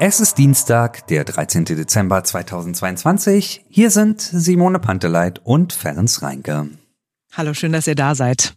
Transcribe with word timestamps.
Es 0.00 0.20
ist 0.20 0.38
Dienstag, 0.38 1.08
der 1.08 1.24
13. 1.24 1.64
Dezember 1.64 2.22
2022. 2.22 3.64
Hier 3.68 3.90
sind 3.90 4.20
Simone 4.20 4.78
Panteleit 4.78 5.40
und 5.42 5.72
Ferenc 5.72 6.22
Reinke. 6.22 6.68
Hallo, 7.38 7.54
schön, 7.54 7.70
dass 7.70 7.86
ihr 7.86 7.94
da 7.94 8.16
seid. 8.16 8.52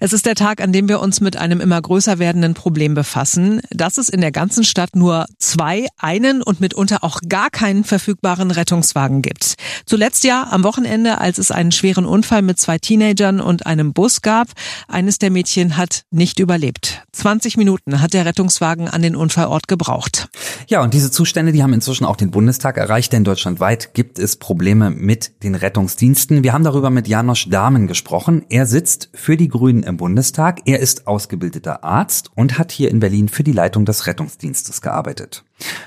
Es 0.00 0.14
ist 0.14 0.24
der 0.24 0.34
Tag, 0.34 0.62
an 0.62 0.72
dem 0.72 0.88
wir 0.88 1.00
uns 1.00 1.20
mit 1.20 1.36
einem 1.36 1.60
immer 1.60 1.78
größer 1.78 2.18
werdenden 2.18 2.54
Problem 2.54 2.94
befassen, 2.94 3.60
dass 3.68 3.98
es 3.98 4.08
in 4.08 4.22
der 4.22 4.32
ganzen 4.32 4.64
Stadt 4.64 4.96
nur 4.96 5.26
zwei, 5.36 5.86
einen 5.98 6.42
und 6.42 6.58
mitunter 6.58 7.04
auch 7.04 7.20
gar 7.28 7.50
keinen 7.50 7.84
verfügbaren 7.84 8.50
Rettungswagen 8.50 9.20
gibt. 9.20 9.56
Zuletzt 9.84 10.24
ja 10.24 10.48
am 10.50 10.64
Wochenende, 10.64 11.18
als 11.18 11.36
es 11.36 11.50
einen 11.50 11.72
schweren 11.72 12.06
Unfall 12.06 12.40
mit 12.40 12.58
zwei 12.58 12.78
Teenagern 12.78 13.38
und 13.38 13.66
einem 13.66 13.92
Bus 13.92 14.22
gab. 14.22 14.48
Eines 14.88 15.18
der 15.18 15.30
Mädchen 15.30 15.76
hat 15.76 16.04
nicht 16.10 16.38
überlebt. 16.38 17.02
20 17.12 17.58
Minuten 17.58 18.00
hat 18.00 18.14
der 18.14 18.24
Rettungswagen 18.24 18.88
an 18.88 19.02
den 19.02 19.14
Unfallort 19.14 19.68
gebraucht. 19.68 20.30
Ja, 20.68 20.82
und 20.82 20.94
diese 20.94 21.10
Zustände, 21.10 21.52
die 21.52 21.62
haben 21.62 21.74
inzwischen 21.74 22.06
auch 22.06 22.16
den 22.16 22.30
Bundestag 22.30 22.78
erreicht, 22.78 23.12
denn 23.12 23.24
deutschlandweit 23.24 23.92
gibt 23.92 24.18
es 24.18 24.36
Probleme 24.36 24.88
mit 24.88 25.42
den 25.42 25.54
Rettungsdiensten. 25.54 26.42
Wir 26.42 26.54
haben 26.54 26.64
darüber 26.64 26.88
mit 26.88 27.08
Janosch 27.08 27.50
Dahmen 27.50 27.86
gesprochen 27.86 28.21
gesprochen. 28.22 28.46
Er 28.50 28.66
sitzt 28.66 29.10
für 29.14 29.36
die 29.36 29.48
Grünen 29.48 29.82
im 29.82 29.96
Bundestag. 29.96 30.60
Er 30.66 30.78
ist 30.78 31.06
ausgebildeter 31.08 31.82
Arzt 31.82 32.30
und 32.36 32.58
hat 32.58 32.70
hier 32.70 32.90
in 32.90 33.00
Berlin 33.00 33.28
für 33.28 33.42
die 33.42 33.52
Leitung 33.52 33.84
des 33.84 34.06
Rettungsdienstes 34.06 34.80
gearbeitet. 34.80 35.44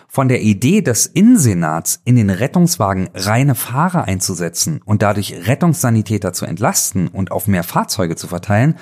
Von 0.08 0.28
der 0.28 0.42
Idee 0.42 0.82
des 0.82 1.06
Innensenats, 1.06 2.02
in 2.04 2.18
den 2.18 2.30
Rettungswagen 2.30 3.10
reine 3.14 3.56
Fahrer 3.56 4.06
einzusetzen 4.06 4.82
und 4.84 5.02
dadurch 5.02 5.48
Rettungssanitäter 5.48 6.34
zu 6.34 6.46
entlasten 6.46 7.08
und 7.08 7.32
auf 7.32 7.48
mehr 7.48 7.64
Fahrzeuge 7.64 8.18
zu 8.18 8.28
verteilen, 8.28 8.78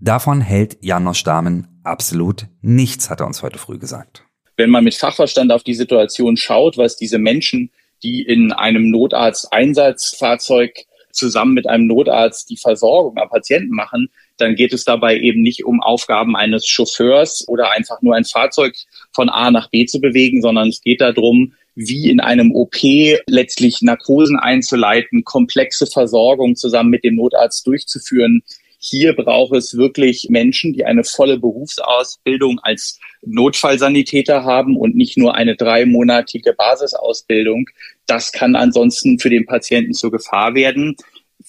davon 0.00 0.40
hält 0.40 0.78
Janos 0.80 1.22
Dahmen 1.22 1.68
absolut 1.84 2.46
nichts, 2.60 3.10
hat 3.10 3.20
er 3.20 3.26
uns 3.26 3.42
heute 3.42 3.58
früh 3.58 3.78
gesagt. 3.78 4.24
Wenn 4.56 4.70
man 4.70 4.82
mit 4.82 4.94
Fachverstand 4.94 5.52
auf 5.52 5.62
die 5.62 5.74
Situation 5.74 6.36
schaut, 6.36 6.76
was 6.76 6.96
diese 6.96 7.18
Menschen, 7.18 7.70
die 8.02 8.22
in 8.22 8.52
einem 8.52 8.90
Notarzteinsatzfahrzeug 8.90 10.87
zusammen 11.12 11.54
mit 11.54 11.68
einem 11.68 11.86
Notarzt 11.86 12.50
die 12.50 12.56
Versorgung 12.56 13.16
am 13.18 13.28
Patienten 13.28 13.74
machen, 13.74 14.10
dann 14.36 14.54
geht 14.54 14.72
es 14.72 14.84
dabei 14.84 15.18
eben 15.18 15.42
nicht 15.42 15.64
um 15.64 15.80
Aufgaben 15.80 16.36
eines 16.36 16.66
Chauffeurs 16.66 17.46
oder 17.48 17.72
einfach 17.72 18.02
nur 18.02 18.14
ein 18.14 18.24
Fahrzeug 18.24 18.74
von 19.12 19.28
A 19.28 19.50
nach 19.50 19.70
B 19.70 19.86
zu 19.86 20.00
bewegen, 20.00 20.42
sondern 20.42 20.68
es 20.68 20.80
geht 20.80 21.00
darum, 21.00 21.54
wie 21.74 22.10
in 22.10 22.18
einem 22.18 22.52
OP 22.54 22.76
letztlich 23.26 23.82
Narkosen 23.82 24.36
einzuleiten, 24.36 25.22
komplexe 25.24 25.86
Versorgung 25.86 26.56
zusammen 26.56 26.90
mit 26.90 27.04
dem 27.04 27.14
Notarzt 27.14 27.64
durchzuführen. 27.66 28.42
Hier 28.78 29.14
braucht 29.14 29.56
es 29.56 29.76
wirklich 29.76 30.28
Menschen, 30.30 30.72
die 30.72 30.84
eine 30.84 31.04
volle 31.04 31.38
Berufsausbildung 31.38 32.60
als 32.60 33.00
Notfallsanitäter 33.22 34.44
haben 34.44 34.76
und 34.76 34.94
nicht 34.94 35.18
nur 35.18 35.34
eine 35.34 35.56
dreimonatige 35.56 36.52
Basisausbildung. 36.52 37.66
Das 38.06 38.32
kann 38.32 38.54
ansonsten 38.54 39.18
für 39.18 39.30
den 39.30 39.46
Patienten 39.46 39.94
zur 39.94 40.12
Gefahr 40.12 40.54
werden 40.54 40.96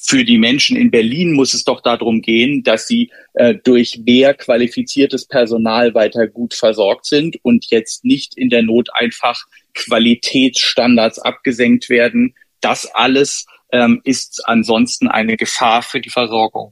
für 0.02 0.24
die 0.24 0.38
Menschen 0.38 0.78
in 0.78 0.92
Berlin 0.92 1.34
muss 1.34 1.54
es 1.54 1.64
doch 1.64 1.82
darum 1.82 2.22
gehen, 2.22 2.64
dass 2.64 2.88
sie 2.88 3.12
äh, 3.34 3.56
durch 3.56 4.00
mehr 4.06 4.34
qualifiziertes 4.34 5.28
Personal 5.28 5.94
weiter 5.94 6.28
gut 6.28 6.54
versorgt 6.54 7.06
sind 7.06 7.38
und 7.44 7.70
jetzt 7.70 8.06
nicht 8.06 8.38
in 8.38 8.50
der 8.50 8.64
Not 8.64 8.90
einfach 8.94 9.46
Qualitätsstandards 9.74 11.20
abgesenkt 11.20 11.90
werden. 11.90 12.36
Das 12.62 12.86
alles 12.94 13.46
ähm, 13.72 14.02
ist 14.04 14.42
ansonsten 14.46 15.08
eine 15.08 15.38
Gefahr 15.38 15.82
für 15.82 16.00
die 16.00 16.10
Versorgung. 16.10 16.72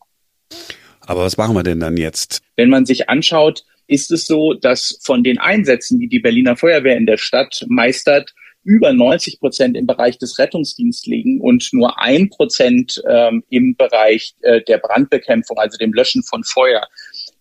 Aber 1.02 1.24
was 1.24 1.38
machen 1.38 1.56
wir 1.56 1.64
denn 1.64 1.80
dann 1.80 1.98
jetzt? 1.98 2.42
Wenn 2.56 2.70
man 2.70 2.86
sich 2.86 3.10
anschaut, 3.10 3.64
ist 3.88 4.12
es 4.12 4.26
so, 4.26 4.54
dass 4.54 5.00
von 5.02 5.24
den 5.24 5.38
Einsätzen, 5.38 6.00
die 6.00 6.10
die 6.10 6.20
Berliner 6.20 6.58
Feuerwehr 6.58 6.98
in 6.98 7.06
der 7.06 7.18
Stadt 7.18 7.66
meistert, 7.68 8.34
über 8.68 8.92
90 8.92 9.40
Prozent 9.40 9.78
im 9.78 9.88
Bereich 9.88 10.18
des 10.18 10.38
Rettungsdienstes 10.40 11.06
liegen 11.06 11.40
und 11.40 11.70
nur 11.72 12.02
ein 12.02 12.30
Prozent 12.30 13.02
ähm, 13.08 13.42
im 13.50 13.78
Bereich 13.78 14.36
äh, 14.42 14.62
der 14.62 14.80
Brandbekämpfung, 14.80 15.58
also 15.58 15.78
dem 15.78 15.94
Löschen 15.94 16.22
von 16.22 16.44
Feuer. 16.44 16.86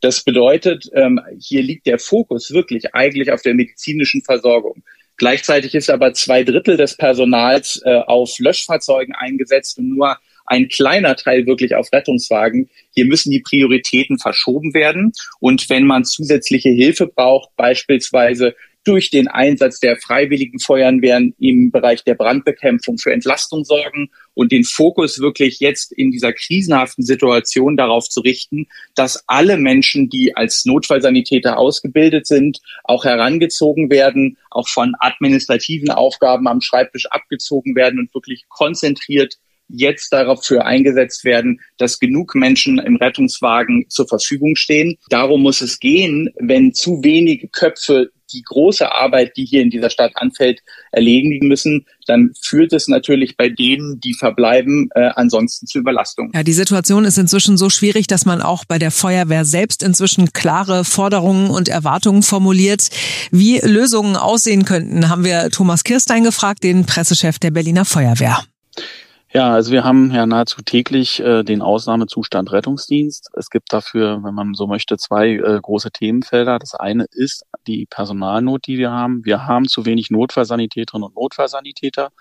Das 0.00 0.22
bedeutet, 0.22 0.88
ähm, 0.94 1.20
hier 1.40 1.64
liegt 1.64 1.86
der 1.86 1.98
Fokus 1.98 2.52
wirklich 2.52 2.94
eigentlich 2.94 3.32
auf 3.32 3.42
der 3.42 3.54
medizinischen 3.54 4.22
Versorgung. 4.22 4.84
Gleichzeitig 5.16 5.74
ist 5.74 5.90
aber 5.90 6.12
zwei 6.14 6.44
Drittel 6.44 6.76
des 6.76 6.96
Personals 6.96 7.82
äh, 7.84 7.96
auf 8.06 8.38
Löschfahrzeugen 8.38 9.14
eingesetzt 9.16 9.78
und 9.78 9.88
nur 9.88 10.18
ein 10.46 10.68
kleiner 10.68 11.16
Teil 11.16 11.46
wirklich 11.46 11.74
auf 11.74 11.92
Rettungswagen. 11.92 12.70
Hier 12.94 13.04
müssen 13.04 13.30
die 13.30 13.40
Prioritäten 13.40 14.18
verschoben 14.18 14.74
werden. 14.74 15.12
Und 15.40 15.68
wenn 15.68 15.84
man 15.84 16.04
zusätzliche 16.04 16.70
Hilfe 16.70 17.06
braucht, 17.06 17.50
beispielsweise 17.56 18.54
durch 18.86 19.10
den 19.10 19.26
Einsatz 19.26 19.80
der 19.80 19.96
freiwilligen 19.96 20.60
Feuerwehren 20.60 21.34
im 21.40 21.72
Bereich 21.72 22.04
der 22.04 22.14
Brandbekämpfung 22.14 22.98
für 22.98 23.12
Entlastung 23.12 23.64
sorgen 23.64 24.10
und 24.34 24.52
den 24.52 24.62
Fokus 24.62 25.18
wirklich 25.18 25.58
jetzt 25.58 25.92
in 25.92 26.12
dieser 26.12 26.32
krisenhaften 26.32 27.04
Situation 27.04 27.76
darauf 27.76 28.08
zu 28.08 28.20
richten, 28.20 28.68
dass 28.94 29.24
alle 29.26 29.56
Menschen, 29.56 30.08
die 30.08 30.36
als 30.36 30.64
Notfallsanitäter 30.66 31.58
ausgebildet 31.58 32.28
sind, 32.28 32.60
auch 32.84 33.04
herangezogen 33.04 33.90
werden, 33.90 34.38
auch 34.52 34.68
von 34.68 34.94
administrativen 35.00 35.90
Aufgaben 35.90 36.46
am 36.46 36.60
Schreibtisch 36.60 37.06
abgezogen 37.06 37.74
werden 37.74 37.98
und 37.98 38.14
wirklich 38.14 38.44
konzentriert 38.48 39.38
jetzt 39.68 40.12
dafür 40.12 40.64
eingesetzt 40.64 41.24
werden, 41.24 41.60
dass 41.78 41.98
genug 41.98 42.34
Menschen 42.34 42.78
im 42.78 42.96
Rettungswagen 42.96 43.86
zur 43.88 44.06
Verfügung 44.06 44.56
stehen. 44.56 44.96
Darum 45.08 45.42
muss 45.42 45.60
es 45.60 45.78
gehen, 45.78 46.30
wenn 46.38 46.72
zu 46.72 47.02
wenige 47.02 47.48
Köpfe 47.48 48.10
die 48.32 48.42
große 48.42 48.90
Arbeit, 48.90 49.36
die 49.36 49.44
hier 49.44 49.62
in 49.62 49.70
dieser 49.70 49.90
Stadt 49.90 50.12
anfällt, 50.14 50.60
erledigen 50.92 51.46
müssen, 51.46 51.86
dann 52.06 52.32
führt 52.40 52.72
es 52.72 52.88
natürlich 52.88 53.36
bei 53.36 53.48
denen, 53.48 54.00
die 54.00 54.14
verbleiben, 54.14 54.88
äh, 54.94 55.10
ansonsten 55.14 55.66
zu 55.66 55.78
Überlastung. 55.78 56.30
Ja, 56.34 56.42
die 56.42 56.52
Situation 56.52 57.04
ist 57.04 57.18
inzwischen 57.18 57.56
so 57.56 57.70
schwierig, 57.70 58.06
dass 58.06 58.24
man 58.24 58.42
auch 58.42 58.64
bei 58.64 58.78
der 58.78 58.90
Feuerwehr 58.90 59.44
selbst 59.44 59.82
inzwischen 59.82 60.32
klare 60.32 60.84
Forderungen 60.84 61.50
und 61.50 61.68
Erwartungen 61.68 62.22
formuliert. 62.22 62.88
Wie 63.30 63.58
Lösungen 63.58 64.16
aussehen 64.16 64.64
könnten, 64.64 65.08
haben 65.08 65.24
wir 65.24 65.50
Thomas 65.50 65.84
Kirstein 65.84 66.24
gefragt, 66.24 66.64
den 66.64 66.86
Pressechef 66.86 67.38
der 67.38 67.50
Berliner 67.50 67.84
Feuerwehr. 67.84 68.42
Ja, 69.36 69.52
also 69.52 69.70
wir 69.70 69.84
haben 69.84 70.10
ja 70.12 70.24
nahezu 70.24 70.62
täglich 70.62 71.20
äh, 71.20 71.42
den 71.42 71.60
Ausnahmezustand 71.60 72.52
Rettungsdienst. 72.52 73.28
Es 73.36 73.50
gibt 73.50 73.70
dafür, 73.70 74.24
wenn 74.24 74.32
man 74.32 74.54
so 74.54 74.66
möchte, 74.66 74.96
zwei 74.96 75.32
äh, 75.32 75.60
große 75.60 75.90
Themenfelder. 75.90 76.58
Das 76.58 76.74
eine 76.74 77.04
ist 77.10 77.44
die 77.66 77.84
Personalnot, 77.84 78.66
die 78.66 78.78
wir 78.78 78.92
haben. 78.92 79.26
Wir 79.26 79.46
haben 79.46 79.68
zu 79.68 79.84
wenig 79.84 80.10
Notfallsanitäterinnen 80.10 81.06
und 81.06 81.16
Notfallsanitäter. 81.16 82.12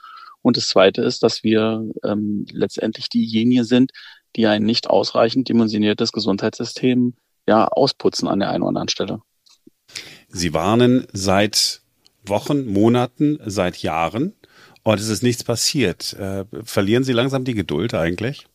Und 0.41 0.57
das 0.57 0.67
zweite 0.67 1.03
ist, 1.03 1.23
dass 1.23 1.41
wir 1.41 1.89
ähm, 2.03 2.47
letztendlich 2.51 3.07
diejenigen 3.07 3.63
sind, 3.63 3.91
die 4.35 4.45
ein 4.47 4.63
nicht 4.63 4.89
ausreichend 4.89 5.47
dimensioniertes 5.47 6.11
Gesundheitssystem 6.11 7.13
ja 7.47 7.65
ausputzen 7.65 8.27
an 8.27 8.39
der 8.39 8.49
einen 8.49 8.63
oder 8.63 8.67
anderen 8.71 8.89
Stelle. 8.89 9.21
Sie 10.27 10.53
warnen 10.53 11.07
seit 11.13 11.79
Wochen, 12.25 12.65
Monaten, 12.65 13.39
seit 13.45 13.77
Jahren 13.77 14.33
und 14.85 14.99
es 14.99 15.09
ist 15.09 15.23
nichts 15.23 15.43
passiert. 15.43 16.13
Äh, 16.13 16.45
verlieren 16.63 17.03
Sie 17.03 17.11
langsam 17.11 17.43
die 17.43 17.55
Geduld 17.55 17.95
eigentlich? 17.95 18.45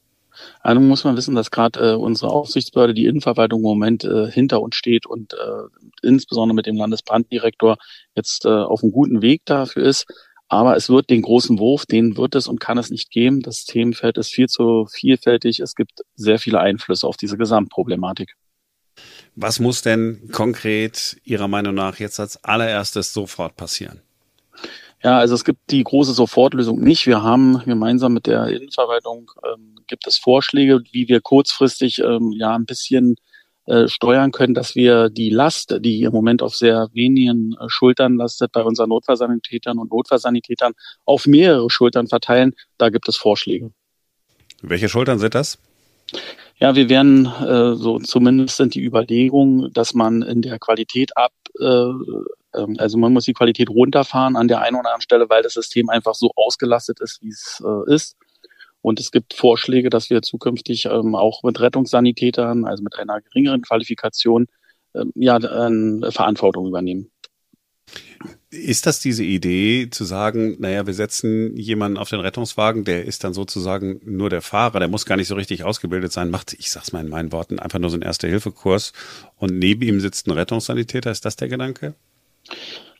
Also 0.60 0.80
muss 0.80 1.02
man 1.02 1.16
wissen, 1.16 1.34
dass 1.34 1.50
gerade 1.50 1.80
äh, 1.80 1.94
unsere 1.94 2.30
Aufsichtsbehörde, 2.30 2.94
die 2.94 3.06
Innenverwaltung 3.06 3.58
im 3.58 3.64
Moment 3.64 4.04
äh, 4.04 4.30
hinter 4.30 4.62
uns 4.62 4.76
steht 4.76 5.06
und 5.06 5.32
äh, 5.34 6.06
insbesondere 6.06 6.54
mit 6.54 6.66
dem 6.66 6.76
Landesbranddirektor 6.76 7.78
jetzt 8.14 8.44
äh, 8.44 8.48
auf 8.48 8.82
einem 8.82 8.92
guten 8.92 9.22
Weg 9.22 9.42
dafür 9.44 9.82
ist. 9.84 10.06
Aber 10.48 10.76
es 10.76 10.88
wird 10.88 11.10
den 11.10 11.22
großen 11.22 11.58
Wurf, 11.58 11.84
den 11.84 12.16
wird 12.16 12.36
es 12.36 12.46
und 12.46 12.60
kann 12.60 12.78
es 12.78 12.90
nicht 12.90 13.10
geben. 13.10 13.42
Das 13.42 13.64
Themenfeld 13.64 14.16
ist 14.16 14.30
viel 14.30 14.48
zu 14.48 14.86
vielfältig. 14.86 15.58
Es 15.58 15.74
gibt 15.74 16.00
sehr 16.14 16.38
viele 16.38 16.60
Einflüsse 16.60 17.08
auf 17.08 17.16
diese 17.16 17.36
Gesamtproblematik. 17.36 18.34
Was 19.34 19.58
muss 19.58 19.82
denn 19.82 20.28
konkret 20.32 21.20
Ihrer 21.24 21.48
Meinung 21.48 21.74
nach 21.74 21.98
jetzt 21.98 22.20
als 22.20 22.42
allererstes 22.44 23.12
sofort 23.12 23.56
passieren? 23.56 24.00
Ja, 25.02 25.18
also 25.18 25.34
es 25.34 25.44
gibt 25.44 25.70
die 25.70 25.82
große 25.82 26.12
Sofortlösung 26.12 26.80
nicht. 26.80 27.06
Wir 27.06 27.22
haben 27.22 27.62
gemeinsam 27.64 28.12
mit 28.12 28.26
der 28.26 28.48
Innenverwaltung 28.48 29.30
ähm, 29.50 29.76
gibt 29.86 30.06
es 30.06 30.18
Vorschläge, 30.18 30.82
wie 30.92 31.08
wir 31.08 31.20
kurzfristig 31.20 32.00
ähm, 32.00 32.32
ja 32.32 32.54
ein 32.54 32.66
bisschen 32.66 33.16
äh, 33.66 33.88
steuern 33.88 34.30
können, 34.30 34.52
dass 34.52 34.74
wir 34.74 35.08
die 35.08 35.30
Last, 35.30 35.76
die 35.80 36.02
im 36.02 36.12
Moment 36.12 36.42
auf 36.42 36.54
sehr 36.54 36.88
wenigen 36.92 37.54
äh, 37.60 37.68
Schultern 37.68 38.16
lastet, 38.16 38.52
bei 38.52 38.62
unseren 38.62 38.90
Notfallsanitätern 38.90 39.78
und 39.78 39.90
Notfallsanitätern 39.90 40.72
auf 41.04 41.26
mehrere 41.26 41.70
Schultern 41.70 42.06
verteilen. 42.06 42.54
Da 42.76 42.90
gibt 42.90 43.08
es 43.08 43.16
Vorschläge. 43.16 43.70
Welche 44.60 44.88
Schultern 44.88 45.18
sind 45.18 45.34
das? 45.34 45.58
Ja, 46.58 46.74
wir 46.74 46.88
werden 46.90 47.26
äh, 47.26 47.74
so 47.74 47.98
zumindest 48.00 48.56
sind 48.56 48.74
die 48.74 48.84
Überlegungen, 48.84 49.72
dass 49.72 49.94
man 49.94 50.22
in 50.22 50.42
der 50.42 50.58
Qualität 50.58 51.16
ab 51.16 51.32
äh, 51.58 51.84
ähm, 52.54 52.76
also 52.78 52.98
man 52.98 53.12
muss 53.12 53.24
die 53.24 53.32
Qualität 53.32 53.70
runterfahren 53.70 54.36
an 54.36 54.48
der 54.48 54.60
einen 54.60 54.76
oder 54.76 54.88
anderen 54.88 55.02
Stelle, 55.02 55.28
weil 55.28 55.42
das 55.42 55.54
System 55.54 55.88
einfach 55.88 56.14
so 56.14 56.30
ausgelastet 56.36 57.00
ist, 57.00 57.22
wie 57.22 57.30
es 57.30 57.62
äh, 57.64 57.94
ist. 57.94 58.16
Und 58.82 58.98
es 58.98 59.10
gibt 59.10 59.34
Vorschläge, 59.34 59.90
dass 59.90 60.08
wir 60.10 60.22
zukünftig 60.22 60.86
ähm, 60.86 61.14
auch 61.14 61.42
mit 61.42 61.60
Rettungssanitätern, 61.60 62.64
also 62.64 62.82
mit 62.82 62.98
einer 62.98 63.20
geringeren 63.20 63.62
Qualifikation, 63.62 64.46
ähm, 64.94 65.12
ja, 65.14 65.36
äh, 65.36 66.10
Verantwortung 66.10 66.66
übernehmen. 66.66 67.10
Ist 68.50 68.86
das 68.86 69.00
diese 69.00 69.24
Idee 69.24 69.88
zu 69.90 70.04
sagen, 70.04 70.56
naja, 70.60 70.86
wir 70.86 70.94
setzen 70.94 71.56
jemanden 71.56 71.98
auf 71.98 72.10
den 72.10 72.20
Rettungswagen, 72.20 72.84
der 72.84 73.04
ist 73.04 73.22
dann 73.24 73.34
sozusagen 73.34 74.00
nur 74.04 74.30
der 74.30 74.42
Fahrer, 74.42 74.78
der 74.78 74.88
muss 74.88 75.06
gar 75.06 75.16
nicht 75.16 75.28
so 75.28 75.34
richtig 75.34 75.64
ausgebildet 75.64 76.12
sein, 76.12 76.30
macht, 76.30 76.54
ich 76.54 76.70
sag's 76.70 76.92
mal 76.92 77.04
in 77.04 77.10
meinen 77.10 77.32
Worten, 77.32 77.58
einfach 77.58 77.78
nur 77.78 77.90
so 77.90 77.96
einen 77.96 78.02
Erste-Hilfe-Kurs 78.02 78.92
und 79.36 79.56
neben 79.58 79.82
ihm 79.82 80.00
sitzt 80.00 80.26
ein 80.26 80.32
Rettungssanitäter, 80.32 81.10
ist 81.10 81.24
das 81.24 81.36
der 81.36 81.48
Gedanke? 81.48 81.94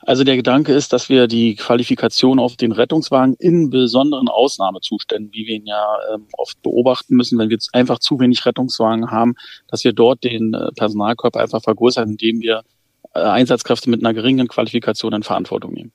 Also 0.02 0.25
der 0.25 0.37
Gedanke 0.37 0.73
ist, 0.73 0.93
dass 0.93 1.08
wir 1.11 1.26
die 1.26 1.56
Qualifikation 1.56 2.38
auf 2.38 2.56
den 2.56 2.73
Rettungswagen 2.73 3.35
in 3.38 3.69
besonderen 3.69 4.29
Ausnahmezuständen, 4.29 5.32
wie 5.32 5.47
wir 5.47 5.56
ihn 5.56 5.67
ja 5.67 5.99
ähm, 6.14 6.26
oft 6.37 6.61
beobachten 6.62 7.17
müssen, 7.17 7.38
wenn 7.38 7.50
wir 7.50 7.58
einfach 7.73 7.99
zu 7.99 8.19
wenig 8.19 8.47
Rettungswagen 8.47 9.11
haben, 9.11 9.35
dass 9.69 9.85
wir 9.85 9.93
dort 9.93 10.25
den 10.25 10.55
äh, 10.55 10.73
Personalkörper 10.75 11.41
einfach 11.41 11.62
vergrößern, 11.62 12.11
indem 12.11 12.41
wir 12.41 12.62
äh, 13.14 13.20
Einsatzkräfte 13.20 13.91
mit 13.91 14.00
einer 14.00 14.14
geringen 14.14 14.49
Qualifikation 14.49 15.12
in 15.12 15.23
Verantwortung 15.23 15.75
nehmen. 15.75 15.93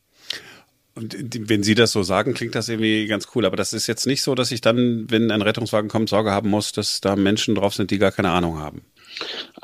Und 0.95 1.15
wenn 1.49 1.61
Sie 1.61 1.75
das 1.75 1.91
so 1.91 2.03
sagen, 2.03 2.33
klingt 2.33 2.55
das 2.55 2.69
irgendwie 2.69 3.05
ganz 3.07 3.27
cool. 3.35 3.45
Aber 3.45 3.57
das 3.57 3.73
ist 3.73 3.85
jetzt 3.85 4.07
nicht 4.07 4.21
so, 4.21 4.33
dass 4.33 4.51
ich 4.51 4.61
dann, 4.61 5.05
wenn 5.09 5.29
ein 5.29 5.41
Rettungswagen 5.41 5.89
kommt, 5.89 6.07
Sorge 6.07 6.31
haben 6.31 6.49
muss, 6.49 6.71
dass 6.71 7.01
da 7.01 7.17
Menschen 7.17 7.55
drauf 7.55 7.73
sind, 7.73 7.91
die 7.91 7.97
gar 7.97 8.13
keine 8.13 8.29
Ahnung 8.29 8.59
haben. 8.59 8.81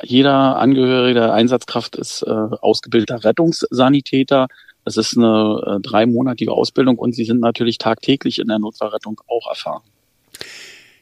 Jeder 0.04 0.58
Angehörige 0.58 1.22
der 1.22 1.34
Einsatzkraft 1.34 1.96
ist 1.96 2.24
äh, 2.24 2.30
ausgebildeter 2.30 3.24
Rettungssanitäter. 3.24 4.48
Das 4.84 4.98
ist 4.98 5.18
eine 5.18 5.62
äh, 5.66 5.80
dreimonatige 5.80 6.52
Ausbildung 6.52 6.98
und 6.98 7.14
sie 7.14 7.24
sind 7.24 7.40
natürlich 7.40 7.78
tagtäglich 7.78 8.40
in 8.40 8.48
der 8.48 8.60
Notfallrettung 8.60 9.22
auch 9.28 9.48
erfahren. 9.50 9.84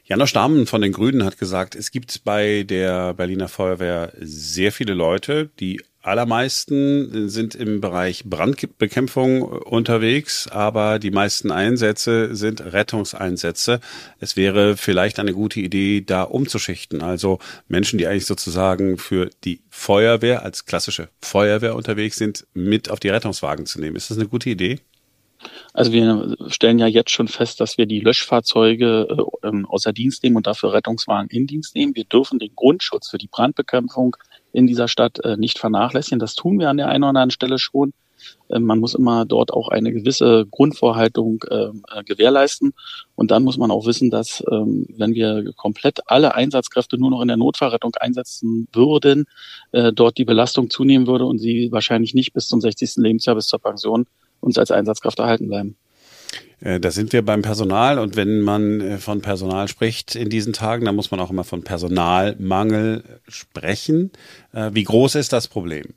Janosch 0.04 0.32
Dahmen 0.32 0.66
von 0.66 0.80
den 0.80 0.92
Grünen 0.92 1.24
hat 1.24 1.38
gesagt, 1.38 1.74
es 1.74 1.90
gibt 1.90 2.24
bei 2.24 2.64
der 2.64 3.14
Berliner 3.14 3.48
Feuerwehr 3.48 4.12
sehr 4.20 4.72
viele 4.72 4.94
Leute, 4.94 5.50
die 5.60 5.80
allermeisten 6.02 7.28
sind 7.28 7.54
im 7.54 7.80
Bereich 7.80 8.24
Brandbekämpfung 8.24 9.42
unterwegs, 9.42 10.48
aber 10.48 10.98
die 10.98 11.10
meisten 11.10 11.50
Einsätze 11.50 12.34
sind 12.34 12.60
Rettungseinsätze. 12.60 13.80
Es 14.18 14.36
wäre 14.36 14.76
vielleicht 14.76 15.18
eine 15.18 15.34
gute 15.34 15.60
Idee, 15.60 16.00
da 16.00 16.22
umzuschichten. 16.22 17.02
Also 17.02 17.38
Menschen, 17.68 17.98
die 17.98 18.06
eigentlich 18.06 18.26
sozusagen 18.26 18.96
für 18.96 19.30
die 19.44 19.60
Feuerwehr 19.68 20.42
als 20.42 20.64
klassische 20.64 21.08
Feuerwehr 21.20 21.76
unterwegs 21.76 22.16
sind, 22.16 22.46
mit 22.54 22.90
auf 22.90 23.00
die 23.00 23.10
Rettungswagen 23.10 23.66
zu 23.66 23.80
nehmen. 23.80 23.96
Ist 23.96 24.10
das 24.10 24.18
eine 24.18 24.28
gute 24.28 24.48
Idee? 24.48 24.80
Also 25.72 25.92
wir 25.92 26.36
stellen 26.48 26.78
ja 26.78 26.86
jetzt 26.86 27.10
schon 27.10 27.28
fest, 27.28 27.60
dass 27.60 27.78
wir 27.78 27.86
die 27.86 28.00
Löschfahrzeuge 28.00 29.06
äh, 29.42 29.48
ähm, 29.48 29.66
außer 29.66 29.92
Dienst 29.92 30.22
nehmen 30.22 30.36
und 30.36 30.46
dafür 30.46 30.72
Rettungswagen 30.72 31.30
in 31.30 31.46
Dienst 31.46 31.74
nehmen. 31.74 31.94
Wir 31.94 32.04
dürfen 32.04 32.38
den 32.38 32.54
Grundschutz 32.54 33.08
für 33.10 33.18
die 33.18 33.28
Brandbekämpfung 33.28 34.16
in 34.52 34.66
dieser 34.66 34.88
Stadt 34.88 35.24
äh, 35.24 35.36
nicht 35.36 35.58
vernachlässigen. 35.58 36.18
Das 36.18 36.34
tun 36.34 36.58
wir 36.58 36.68
an 36.68 36.76
der 36.76 36.88
einen 36.88 37.04
oder 37.04 37.08
anderen 37.10 37.30
Stelle 37.30 37.58
schon. 37.58 37.92
Ähm, 38.50 38.64
man 38.64 38.78
muss 38.78 38.94
immer 38.94 39.24
dort 39.24 39.52
auch 39.52 39.68
eine 39.68 39.92
gewisse 39.92 40.46
Grundvorhaltung 40.50 41.44
ähm, 41.50 41.84
äh, 41.92 42.02
gewährleisten. 42.04 42.72
Und 43.14 43.30
dann 43.30 43.44
muss 43.44 43.56
man 43.56 43.70
auch 43.70 43.86
wissen, 43.86 44.10
dass 44.10 44.42
ähm, 44.50 44.86
wenn 44.96 45.14
wir 45.14 45.52
komplett 45.56 46.00
alle 46.06 46.34
Einsatzkräfte 46.34 46.98
nur 46.98 47.10
noch 47.10 47.22
in 47.22 47.28
der 47.28 47.36
Notfallrettung 47.36 47.94
einsetzen 47.96 48.68
würden, 48.72 49.26
äh, 49.72 49.92
dort 49.92 50.18
die 50.18 50.24
Belastung 50.24 50.70
zunehmen 50.70 51.06
würde 51.06 51.26
und 51.26 51.38
sie 51.38 51.70
wahrscheinlich 51.72 52.14
nicht 52.14 52.32
bis 52.32 52.48
zum 52.48 52.60
60. 52.60 52.96
Lebensjahr 52.96 53.36
bis 53.36 53.46
zur 53.46 53.60
Pension 53.60 54.06
uns 54.40 54.58
als 54.58 54.70
Einsatzkraft 54.70 55.18
erhalten 55.18 55.48
bleiben. 55.48 55.76
Äh, 56.60 56.80
da 56.80 56.90
sind 56.90 57.12
wir 57.12 57.24
beim 57.24 57.42
Personal 57.42 57.98
und 57.98 58.16
wenn 58.16 58.40
man 58.40 58.80
äh, 58.80 58.98
von 58.98 59.22
Personal 59.22 59.68
spricht 59.68 60.14
in 60.14 60.28
diesen 60.28 60.52
Tagen, 60.52 60.84
dann 60.84 60.96
muss 60.96 61.10
man 61.10 61.20
auch 61.20 61.30
immer 61.30 61.44
von 61.44 61.64
Personalmangel 61.64 63.02
sprechen. 63.28 64.12
Äh, 64.52 64.70
wie 64.72 64.84
groß 64.84 65.14
ist 65.14 65.32
das 65.32 65.48
Problem? 65.48 65.94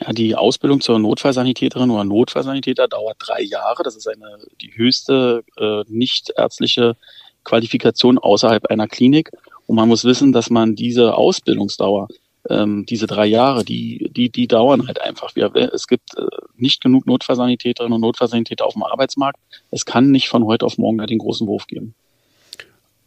Ja, 0.00 0.12
die 0.12 0.34
Ausbildung 0.34 0.80
zur 0.80 0.98
Notfallsanitäterin 0.98 1.90
oder 1.90 2.04
Notfallsanitäter 2.04 2.88
dauert 2.88 3.16
drei 3.18 3.42
Jahre. 3.42 3.82
Das 3.82 3.96
ist 3.96 4.08
eine 4.08 4.38
die 4.60 4.72
höchste 4.74 5.44
äh, 5.58 5.84
nichtärztliche 5.88 6.96
Qualifikation 7.44 8.18
außerhalb 8.18 8.66
einer 8.66 8.88
Klinik. 8.88 9.30
Und 9.66 9.76
man 9.76 9.88
muss 9.88 10.04
wissen, 10.04 10.32
dass 10.32 10.50
man 10.50 10.74
diese 10.74 11.14
Ausbildungsdauer 11.14 12.08
ähm, 12.48 12.86
diese 12.86 13.06
drei 13.06 13.26
Jahre, 13.26 13.64
die, 13.64 14.10
die, 14.10 14.30
die 14.30 14.46
dauern 14.46 14.86
halt 14.86 15.00
einfach. 15.00 15.34
Wir, 15.36 15.54
es 15.72 15.86
gibt 15.86 16.16
äh, 16.16 16.26
nicht 16.56 16.80
genug 16.80 17.06
Notfallsanitäterinnen 17.06 17.94
und 17.94 18.00
Notfallsanitäter 18.00 18.66
auf 18.66 18.74
dem 18.74 18.82
Arbeitsmarkt. 18.82 19.38
Es 19.70 19.84
kann 19.84 20.10
nicht 20.10 20.28
von 20.28 20.44
heute 20.44 20.66
auf 20.66 20.78
morgen 20.78 20.98
den 20.98 21.18
großen 21.18 21.46
Wurf 21.46 21.66
geben. 21.66 21.94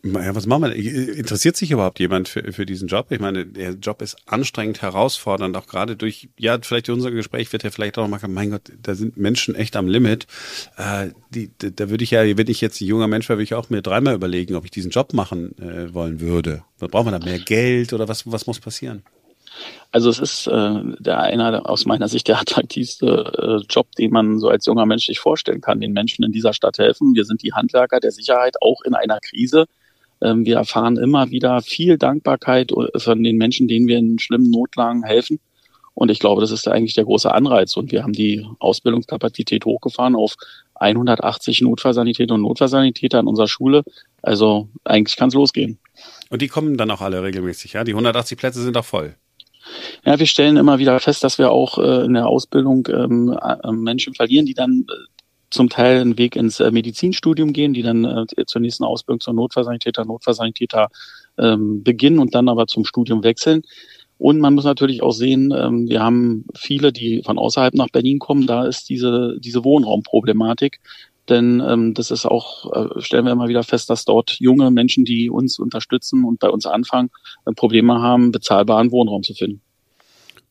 Ja, 0.05 0.35
was 0.35 0.45
machen 0.45 0.65
wir? 0.65 0.75
Interessiert 1.17 1.57
sich 1.57 1.71
überhaupt 1.71 1.99
jemand 1.99 2.29
für, 2.29 2.53
für 2.53 2.67
diesen 2.67 2.87
Job? 2.87 3.07
Ich 3.09 3.19
meine, 3.19 3.43
der 3.43 3.71
Job 3.71 4.03
ist 4.03 4.17
anstrengend, 4.27 4.83
herausfordernd, 4.83 5.57
auch 5.57 5.65
gerade 5.65 5.95
durch, 5.95 6.29
ja, 6.37 6.59
vielleicht 6.61 6.89
unser 6.89 7.09
Gespräch 7.09 7.51
wird 7.51 7.63
ja 7.63 7.71
vielleicht 7.71 7.97
auch 7.97 8.07
mal, 8.07 8.19
mein 8.27 8.51
Gott, 8.51 8.71
da 8.83 8.93
sind 8.93 9.17
Menschen 9.17 9.55
echt 9.55 9.75
am 9.75 9.87
Limit. 9.87 10.27
Äh, 10.77 11.09
die, 11.31 11.49
da 11.57 11.89
würde 11.89 12.03
ich 12.03 12.11
ja, 12.11 12.21
wenn 12.37 12.47
ich 12.47 12.61
jetzt 12.61 12.81
ein 12.81 12.85
junger 12.85 13.07
Mensch 13.07 13.27
wäre, 13.29 13.37
würde 13.37 13.45
ich 13.45 13.55
auch 13.55 13.71
mir 13.71 13.81
dreimal 13.81 14.13
überlegen, 14.13 14.53
ob 14.53 14.65
ich 14.65 14.71
diesen 14.71 14.91
Job 14.91 15.13
machen 15.13 15.57
äh, 15.57 15.91
wollen 15.91 16.19
würde. 16.19 16.63
Brauchen 16.77 17.07
wir 17.07 17.17
da? 17.17 17.25
Mehr 17.25 17.39
Geld 17.39 17.91
oder 17.91 18.07
was, 18.07 18.31
was 18.31 18.45
muss 18.45 18.59
passieren? 18.59 19.01
Also 19.91 20.09
es 20.09 20.19
ist 20.19 20.47
äh, 20.47 20.81
der 20.99 21.19
einer 21.19 21.69
aus 21.69 21.85
meiner 21.85 22.07
Sicht 22.07 22.27
der 22.27 22.39
attraktivste 22.39 23.61
äh, 23.61 23.65
Job, 23.69 23.91
den 23.97 24.11
man 24.11 24.39
so 24.39 24.49
als 24.49 24.65
junger 24.65 24.85
Mensch 24.85 25.05
sich 25.05 25.19
vorstellen 25.19 25.61
kann, 25.61 25.79
den 25.79 25.93
Menschen 25.93 26.23
in 26.25 26.31
dieser 26.31 26.53
Stadt 26.53 26.77
helfen. 26.77 27.15
Wir 27.15 27.25
sind 27.25 27.43
die 27.43 27.53
Handwerker 27.53 27.99
der 27.99 28.11
Sicherheit, 28.11 28.55
auch 28.61 28.81
in 28.81 28.93
einer 28.93 29.19
Krise. 29.19 29.65
Ähm, 30.21 30.45
wir 30.45 30.57
erfahren 30.57 30.97
immer 30.97 31.31
wieder 31.31 31.61
viel 31.61 31.97
Dankbarkeit 31.97 32.71
äh, 32.71 32.99
von 32.99 33.23
den 33.23 33.37
Menschen, 33.37 33.67
denen 33.67 33.87
wir 33.87 33.97
in 33.97 34.19
schlimmen 34.19 34.49
Notlagen 34.49 35.03
helfen. 35.03 35.39
Und 35.93 36.11
ich 36.11 36.19
glaube, 36.19 36.41
das 36.41 36.51
ist 36.51 36.67
eigentlich 36.67 36.93
der 36.93 37.05
große 37.05 37.33
Anreiz. 37.33 37.77
Und 37.77 37.91
wir 37.91 38.03
haben 38.03 38.11
die 38.11 38.45
Ausbildungskapazität 38.59 39.63
hochgefahren 39.63 40.15
auf 40.15 40.35
180 40.75 41.61
Notfallsanitäter 41.61 42.33
und 42.33 42.41
Notfallsanitäter 42.41 43.19
an 43.19 43.27
unserer 43.27 43.47
Schule. 43.47 43.83
Also 44.21 44.67
eigentlich 44.83 45.15
kann 45.15 45.29
es 45.29 45.35
losgehen. 45.35 45.79
Und 46.29 46.41
die 46.41 46.49
kommen 46.49 46.75
dann 46.75 46.91
auch 46.91 47.01
alle 47.01 47.23
regelmäßig, 47.23 47.73
ja? 47.73 47.85
Die 47.85 47.93
180 47.93 48.37
Plätze 48.37 48.61
sind 48.61 48.75
auch 48.75 48.83
voll. 48.83 49.15
Ja, 50.03 50.19
wir 50.19 50.25
stellen 50.25 50.57
immer 50.57 50.79
wieder 50.79 50.99
fest, 50.99 51.23
dass 51.23 51.37
wir 51.37 51.51
auch 51.51 51.77
äh, 51.77 52.05
in 52.05 52.13
der 52.13 52.27
Ausbildung 52.27 52.87
ähm, 52.91 53.37
äh, 53.41 53.71
Menschen 53.71 54.13
verlieren, 54.13 54.45
die 54.45 54.53
dann 54.53 54.85
äh, 54.89 54.93
zum 55.49 55.69
Teil 55.69 56.01
einen 56.01 56.17
Weg 56.17 56.35
ins 56.35 56.59
äh, 56.59 56.71
Medizinstudium 56.71 57.53
gehen, 57.53 57.73
die 57.73 57.81
dann 57.81 58.05
äh, 58.05 58.45
zur 58.45 58.61
nächsten 58.61 58.83
Ausbildung 58.83 59.19
zur 59.19 59.33
Notfallsanitäter, 59.33 60.05
Notfallsanitäter 60.05 60.89
ähm, 61.37 61.83
beginnen 61.83 62.19
und 62.19 62.35
dann 62.35 62.49
aber 62.49 62.67
zum 62.67 62.85
Studium 62.85 63.23
wechseln. 63.23 63.63
Und 64.17 64.39
man 64.39 64.53
muss 64.53 64.63
natürlich 64.63 65.03
auch 65.03 65.11
sehen, 65.11 65.53
ähm, 65.55 65.89
wir 65.89 66.01
haben 66.01 66.45
viele, 66.55 66.93
die 66.93 67.21
von 67.23 67.37
außerhalb 67.37 67.73
nach 67.73 67.89
Berlin 67.89 68.19
kommen, 68.19 68.47
da 68.47 68.65
ist 68.65 68.89
diese, 68.89 69.37
diese 69.39 69.63
Wohnraumproblematik. 69.63 70.79
Denn 71.27 71.61
ähm, 71.67 71.93
das 71.95 72.11
ist 72.11 72.25
auch, 72.25 72.71
äh, 72.71 73.01
stellen 73.01 73.25
wir 73.25 73.31
immer 73.31 73.47
wieder 73.47 73.63
fest, 73.63 73.89
dass 73.89 74.05
dort 74.05 74.37
junge 74.39 74.69
Menschen, 74.69 75.05
die 75.05 75.29
uns 75.29 75.57
unterstützen 75.57 76.23
und 76.23 76.39
bei 76.39 76.49
uns 76.49 76.65
anfangen, 76.65 77.09
äh, 77.45 77.51
Probleme 77.51 77.99
haben, 78.01 78.31
bezahlbaren 78.31 78.91
Wohnraum 78.91 79.23
zu 79.23 79.33
finden. 79.33 79.61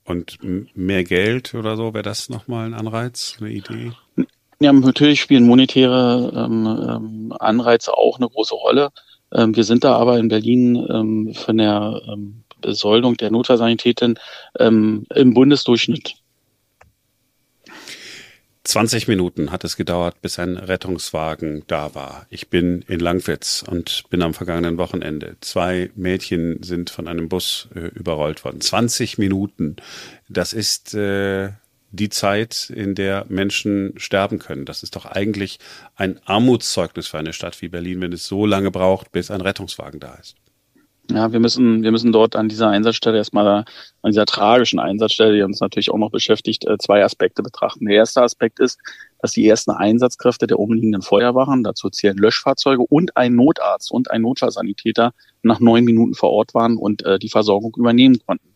Und 0.06 0.38
mehr 0.74 1.04
Geld 1.04 1.54
oder 1.54 1.76
so, 1.76 1.94
wäre 1.94 2.02
das 2.02 2.28
nochmal 2.28 2.66
ein 2.66 2.74
Anreiz, 2.74 3.38
eine 3.40 3.50
Idee? 3.50 3.92
Ja, 4.60 4.72
natürlich 4.72 5.20
spielen 5.20 5.46
monetäre 5.46 6.32
ähm, 6.36 6.66
ähm, 6.66 7.34
Anreize 7.38 7.96
auch 7.96 8.18
eine 8.18 8.28
große 8.28 8.54
Rolle. 8.54 8.90
Ähm, 9.32 9.56
wir 9.56 9.64
sind 9.64 9.82
da 9.82 9.96
aber 9.96 10.18
in 10.18 10.28
Berlin 10.28 10.76
ähm, 10.90 11.34
von 11.34 11.56
der 11.56 12.02
ähm, 12.06 12.44
Besoldung 12.60 13.16
der 13.16 13.30
Notfallsanitäten 13.30 14.18
ähm, 14.58 15.06
im 15.14 15.34
Bundesdurchschnitt. 15.34 16.14
20 18.64 19.08
Minuten 19.08 19.52
hat 19.52 19.62
es 19.62 19.76
gedauert, 19.76 20.22
bis 20.22 20.38
ein 20.38 20.56
Rettungswagen 20.56 21.64
da 21.66 21.94
war. 21.94 22.26
Ich 22.30 22.48
bin 22.48 22.82
in 22.88 22.98
Langwitz 22.98 23.62
und 23.62 24.04
bin 24.08 24.22
am 24.22 24.32
vergangenen 24.32 24.78
Wochenende. 24.78 25.36
Zwei 25.40 25.90
Mädchen 25.96 26.62
sind 26.62 26.88
von 26.88 27.06
einem 27.06 27.28
Bus 27.28 27.68
äh, 27.74 27.80
überrollt 27.88 28.42
worden. 28.42 28.62
20 28.62 29.18
Minuten. 29.18 29.76
Das 30.30 30.54
ist 30.54 30.94
äh, 30.94 31.50
die 31.90 32.08
Zeit, 32.08 32.70
in 32.74 32.94
der 32.94 33.26
Menschen 33.28 33.92
sterben 33.98 34.38
können. 34.38 34.64
Das 34.64 34.82
ist 34.82 34.96
doch 34.96 35.04
eigentlich 35.04 35.58
ein 35.94 36.18
Armutszeugnis 36.24 37.06
für 37.06 37.18
eine 37.18 37.34
Stadt 37.34 37.60
wie 37.60 37.68
Berlin, 37.68 38.00
wenn 38.00 38.12
es 38.14 38.26
so 38.26 38.46
lange 38.46 38.70
braucht, 38.70 39.12
bis 39.12 39.30
ein 39.30 39.42
Rettungswagen 39.42 40.00
da 40.00 40.14
ist. 40.14 40.36
Ja, 41.10 41.32
wir 41.32 41.40
müssen, 41.40 41.82
wir 41.82 41.90
müssen 41.90 42.12
dort 42.12 42.34
an 42.34 42.48
dieser 42.48 42.70
Einsatzstelle 42.70 43.18
erstmal, 43.18 43.46
an 43.46 43.66
dieser 44.06 44.24
tragischen 44.24 44.78
Einsatzstelle, 44.78 45.36
die 45.36 45.42
uns 45.42 45.60
natürlich 45.60 45.90
auch 45.90 45.98
noch 45.98 46.10
beschäftigt, 46.10 46.66
äh, 46.66 46.78
zwei 46.78 47.04
Aspekte 47.04 47.42
betrachten. 47.42 47.84
Der 47.84 47.96
erste 47.96 48.22
Aspekt 48.22 48.58
ist, 48.58 48.78
dass 49.20 49.32
die 49.32 49.46
ersten 49.46 49.72
Einsatzkräfte 49.72 50.46
der 50.46 50.58
umliegenden 50.58 51.02
Feuerwachen, 51.02 51.62
dazu 51.62 51.90
zählen 51.90 52.16
Löschfahrzeuge 52.16 52.82
und 52.88 53.18
ein 53.18 53.34
Notarzt 53.34 53.92
und 53.92 54.10
ein 54.10 54.22
Notfallsanitäter 54.22 55.12
nach 55.42 55.60
neun 55.60 55.84
Minuten 55.84 56.14
vor 56.14 56.30
Ort 56.30 56.54
waren 56.54 56.78
und 56.78 57.04
äh, 57.04 57.18
die 57.18 57.28
Versorgung 57.28 57.74
übernehmen 57.76 58.18
konnten. 58.26 58.54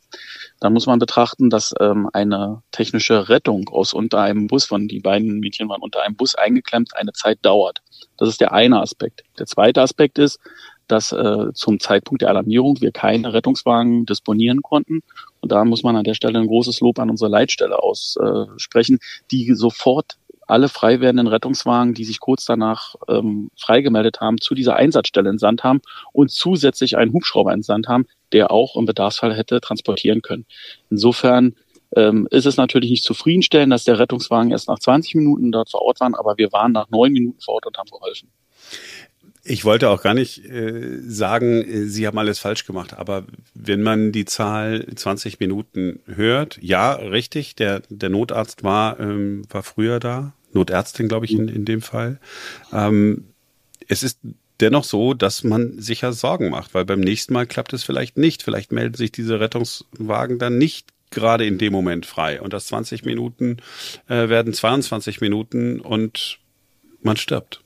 Dann 0.59 0.73
muss 0.73 0.87
man 0.87 0.99
betrachten, 0.99 1.51
dass 1.51 1.75
ähm, 1.81 2.09
eine 2.15 2.63
technische 2.73 3.29
Rettung 3.29 3.69
aus 3.69 3.93
unter 3.93 4.21
einem 4.21 4.47
Bus, 4.47 4.65
von 4.65 4.89
die 4.89 5.01
beiden 5.01 5.39
Mädchen 5.39 5.69
waren 5.69 5.83
unter 5.83 6.03
einem 6.03 6.17
Bus 6.17 6.35
eingeklemmt, 6.35 6.97
eine 6.97 7.13
Zeit 7.13 7.39
dauert. 7.43 7.83
Das 8.17 8.29
ist 8.31 8.41
der 8.41 8.53
eine 8.53 8.81
Aspekt. 8.81 9.23
Der 9.39 9.47
zweite 9.47 9.83
Aspekt 9.83 10.19
ist, 10.19 10.41
dass 10.89 11.13
äh, 11.13 11.53
zum 11.55 11.81
Zeitpunkt 11.81 12.23
der 12.23 12.31
Alarmierung 12.31 12.81
wir 12.81 12.93
keine 12.93 13.33
Rettungswagen 13.33 14.07
disponieren 14.07 14.63
konnten 14.63 15.03
Und 15.41 15.53
da 15.53 15.65
muss 15.65 15.83
man 15.83 15.97
an 15.97 16.05
der 16.05 16.15
Stelle 16.15 16.39
ein 16.39 16.47
großes 16.47 16.81
Lob 16.81 16.99
an 16.99 17.11
unsere 17.11 17.31
Leitstelle 17.31 17.83
aussprechen, 17.83 18.99
die 19.31 19.55
sofort 19.55 20.17
alle 20.49 20.69
frei 20.69 21.01
werdenden 21.01 21.27
Rettungswagen, 21.27 21.95
die 21.95 22.05
sich 22.05 22.21
kurz 22.21 22.47
danach 22.47 22.95
ähm, 23.07 23.51
freigemeldet 23.57 24.21
haben, 24.21 24.41
zu 24.41 24.55
dieser 24.55 24.77
Einsatzstelle 24.77 25.29
entsandt 25.29 25.63
haben 25.63 25.83
und 26.13 26.31
zusätzlich 26.31 26.97
einen 26.97 27.13
Hubschrauber 27.13 27.53
entsandt 27.53 27.87
haben, 27.87 28.07
der 28.33 28.51
auch 28.51 28.75
im 28.77 28.87
Bedarfsfall 28.87 29.35
hätte 29.35 29.61
transportieren 29.61 30.23
können. 30.23 30.47
Insofern 30.91 31.55
ähm, 31.99 32.29
ist 32.31 32.47
es 32.47 32.57
natürlich 32.57 32.91
nicht 32.91 33.05
zufriedenstellend, 33.05 33.73
dass 33.73 33.85
der 33.85 33.99
Rettungswagen 33.99 34.53
erst 34.53 34.69
nach 34.69 34.79
20 34.79 35.17
Minuten 35.17 35.51
dort 35.51 35.71
vor 35.71 35.83
Ort 35.83 36.01
waren, 36.01 36.15
aber 36.15 36.39
wir 36.39 36.53
waren 36.53 36.73
nach 36.73 36.89
neun 36.91 37.13
Minuten 37.13 37.41
vor 37.41 37.55
Ort 37.55 37.67
und 37.67 37.77
haben 37.77 37.91
geholfen. 37.91 38.31
Ich 39.45 39.65
wollte 39.65 39.89
auch 39.89 40.03
gar 40.03 40.15
nicht 40.15 40.45
äh, 40.45 41.01
sagen, 41.01 41.63
äh, 41.63 41.87
Sie 41.87 42.07
haben 42.07 42.19
alles 42.19 42.39
falsch 42.39 42.67
gemacht, 42.67 42.95
aber 42.95 43.25
wenn 43.55 43.83
man 43.83 44.13
die 44.13 44.27
Zahl 44.27 44.87
20 44.95 45.41
Minuten 45.41 46.01
hört, 46.07 46.59
ja, 46.61 46.93
richtig, 46.93 47.57
der, 47.57 47.83
der 47.89 48.11
Notarzt 48.11 48.63
war, 48.63 49.01
ähm, 49.01 49.43
war 49.51 49.63
früher 49.63 50.01
da, 50.01 50.35
Notärztin, 50.53 51.09
glaube 51.09 51.27
ich, 51.27 51.33
in, 51.33 51.49
in 51.49 51.65
dem 51.65 51.83
Fall. 51.83 52.21
Ähm, 52.73 53.25
es 53.89 54.03
ist 54.03 54.21
dennoch 54.61 54.85
so, 54.85 55.15
dass 55.15 55.45
man 55.45 55.81
sich 55.81 56.03
ja 56.03 56.13
Sorgen 56.13 56.51
macht, 56.51 56.75
weil 56.75 56.85
beim 56.85 57.01
nächsten 57.01 57.33
Mal 57.33 57.47
klappt 57.47 57.73
es 57.73 57.85
vielleicht 57.85 58.17
nicht. 58.17 58.43
Vielleicht 58.43 58.73
melden 58.73 58.95
sich 58.95 59.13
diese 59.13 59.41
Rettungswagen 59.41 60.39
dann 60.39 60.59
nicht 60.59 60.89
gerade 61.11 61.47
in 61.47 61.59
dem 61.59 61.73
Moment 61.73 62.07
frei. 62.07 62.41
Und 62.41 62.53
das 62.53 62.67
20 62.69 63.05
Minuten 63.05 63.59
äh, 64.09 64.29
werden 64.29 64.53
22 64.53 65.21
Minuten 65.21 65.81
und 65.81 66.39
man 67.03 67.17
stirbt. 67.17 67.61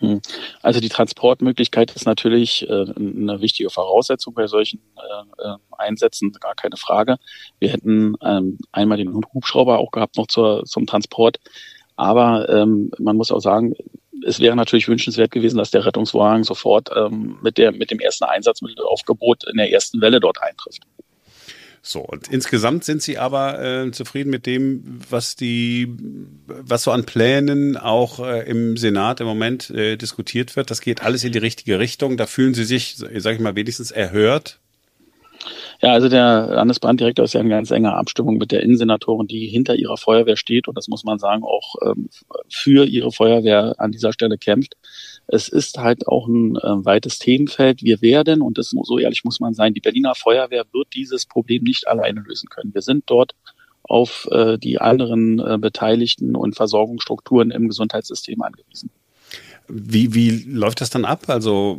Hm. 0.00 0.20
Also 0.62 0.80
die 0.80 0.88
Transportmöglichkeit 0.88 1.90
ist 1.90 2.06
natürlich 2.06 2.68
äh, 2.68 2.86
eine 2.96 3.40
wichtige 3.40 3.70
Voraussetzung 3.70 4.34
bei 4.34 4.46
solchen 4.46 4.80
äh, 4.96 5.42
äh, 5.42 5.56
Einsätzen, 5.76 6.32
gar 6.40 6.54
keine 6.54 6.76
Frage. 6.76 7.16
Wir 7.58 7.70
hätten 7.70 8.14
ähm, 8.22 8.58
einmal 8.70 8.98
den 8.98 9.12
Hubschrauber 9.14 9.78
auch 9.78 9.90
gehabt 9.90 10.16
noch 10.16 10.28
zur, 10.28 10.64
zum 10.64 10.86
Transport. 10.86 11.40
Aber 11.96 12.48
ähm, 12.48 12.92
man 12.98 13.16
muss 13.16 13.32
auch 13.32 13.40
sagen, 13.40 13.74
es 14.24 14.40
wäre 14.40 14.54
natürlich 14.54 14.88
wünschenswert 14.88 15.30
gewesen, 15.32 15.58
dass 15.58 15.70
der 15.70 15.84
Rettungswagen 15.84 16.44
sofort 16.44 16.90
ähm, 16.94 17.38
mit, 17.42 17.58
der, 17.58 17.72
mit 17.72 17.90
dem 17.90 17.98
ersten 17.98 18.24
Einsatzmittelaufgebot 18.24 19.44
in 19.50 19.56
der 19.56 19.72
ersten 19.72 20.00
Welle 20.00 20.20
dort 20.20 20.40
eintrifft. 20.40 20.82
So, 21.82 22.00
und 22.00 22.28
insgesamt 22.28 22.84
sind 22.84 23.02
Sie 23.02 23.18
aber 23.18 23.62
äh, 23.62 23.90
zufrieden 23.92 24.30
mit 24.30 24.46
dem, 24.46 25.00
was 25.08 25.36
die, 25.36 25.94
was 26.46 26.82
so 26.82 26.90
an 26.90 27.04
Plänen 27.04 27.76
auch 27.76 28.20
äh, 28.20 28.48
im 28.48 28.76
Senat 28.76 29.20
im 29.20 29.26
Moment 29.26 29.70
äh, 29.70 29.96
diskutiert 29.96 30.56
wird. 30.56 30.70
Das 30.70 30.80
geht 30.80 31.02
alles 31.02 31.24
in 31.24 31.32
die 31.32 31.38
richtige 31.38 31.78
Richtung. 31.78 32.16
Da 32.16 32.26
fühlen 32.26 32.54
Sie 32.54 32.64
sich, 32.64 32.96
sage 32.96 33.36
ich 33.36 33.40
mal, 33.40 33.56
wenigstens 33.56 33.90
erhört. 33.90 34.60
Ja, 35.80 35.92
also 35.92 36.08
der 36.08 36.48
Landesbranddirektor 36.48 37.24
ist 37.24 37.34
ja 37.34 37.40
in 37.40 37.48
ganz 37.48 37.70
enger 37.70 37.96
Abstimmung 37.96 38.36
mit 38.38 38.50
der 38.50 38.62
Innensenatorin, 38.62 39.28
die 39.28 39.46
hinter 39.46 39.76
ihrer 39.76 39.96
Feuerwehr 39.96 40.36
steht 40.36 40.66
und 40.66 40.76
das 40.76 40.88
muss 40.88 41.04
man 41.04 41.20
sagen, 41.20 41.44
auch 41.44 41.76
ähm, 41.86 42.08
für 42.48 42.84
ihre 42.84 43.12
Feuerwehr 43.12 43.74
an 43.78 43.92
dieser 43.92 44.12
Stelle 44.12 44.38
kämpft. 44.38 44.74
Es 45.30 45.48
ist 45.48 45.78
halt 45.78 46.08
auch 46.08 46.26
ein 46.26 46.56
äh, 46.56 46.84
weites 46.84 47.18
Themenfeld. 47.18 47.82
Wir 47.82 48.00
werden, 48.00 48.40
und 48.40 48.56
das 48.58 48.70
so 48.70 48.98
ehrlich 48.98 49.24
muss 49.24 49.40
man 49.40 49.54
sein, 49.54 49.74
die 49.74 49.80
Berliner 49.80 50.14
Feuerwehr 50.14 50.64
wird 50.72 50.88
dieses 50.94 51.26
Problem 51.26 51.62
nicht 51.64 51.86
alleine 51.86 52.20
lösen 52.20 52.48
können. 52.48 52.72
Wir 52.74 52.82
sind 52.82 53.04
dort 53.06 53.34
auf 53.82 54.26
äh, 54.30 54.58
die 54.58 54.80
anderen 54.80 55.38
äh, 55.38 55.58
Beteiligten 55.58 56.34
und 56.34 56.56
Versorgungsstrukturen 56.56 57.50
im 57.50 57.68
Gesundheitssystem 57.68 58.40
angewiesen. 58.42 58.90
Wie, 59.68 60.14
wie 60.14 60.30
läuft 60.30 60.80
das 60.80 60.90
dann 60.90 61.04
ab? 61.04 61.24
Also 61.28 61.78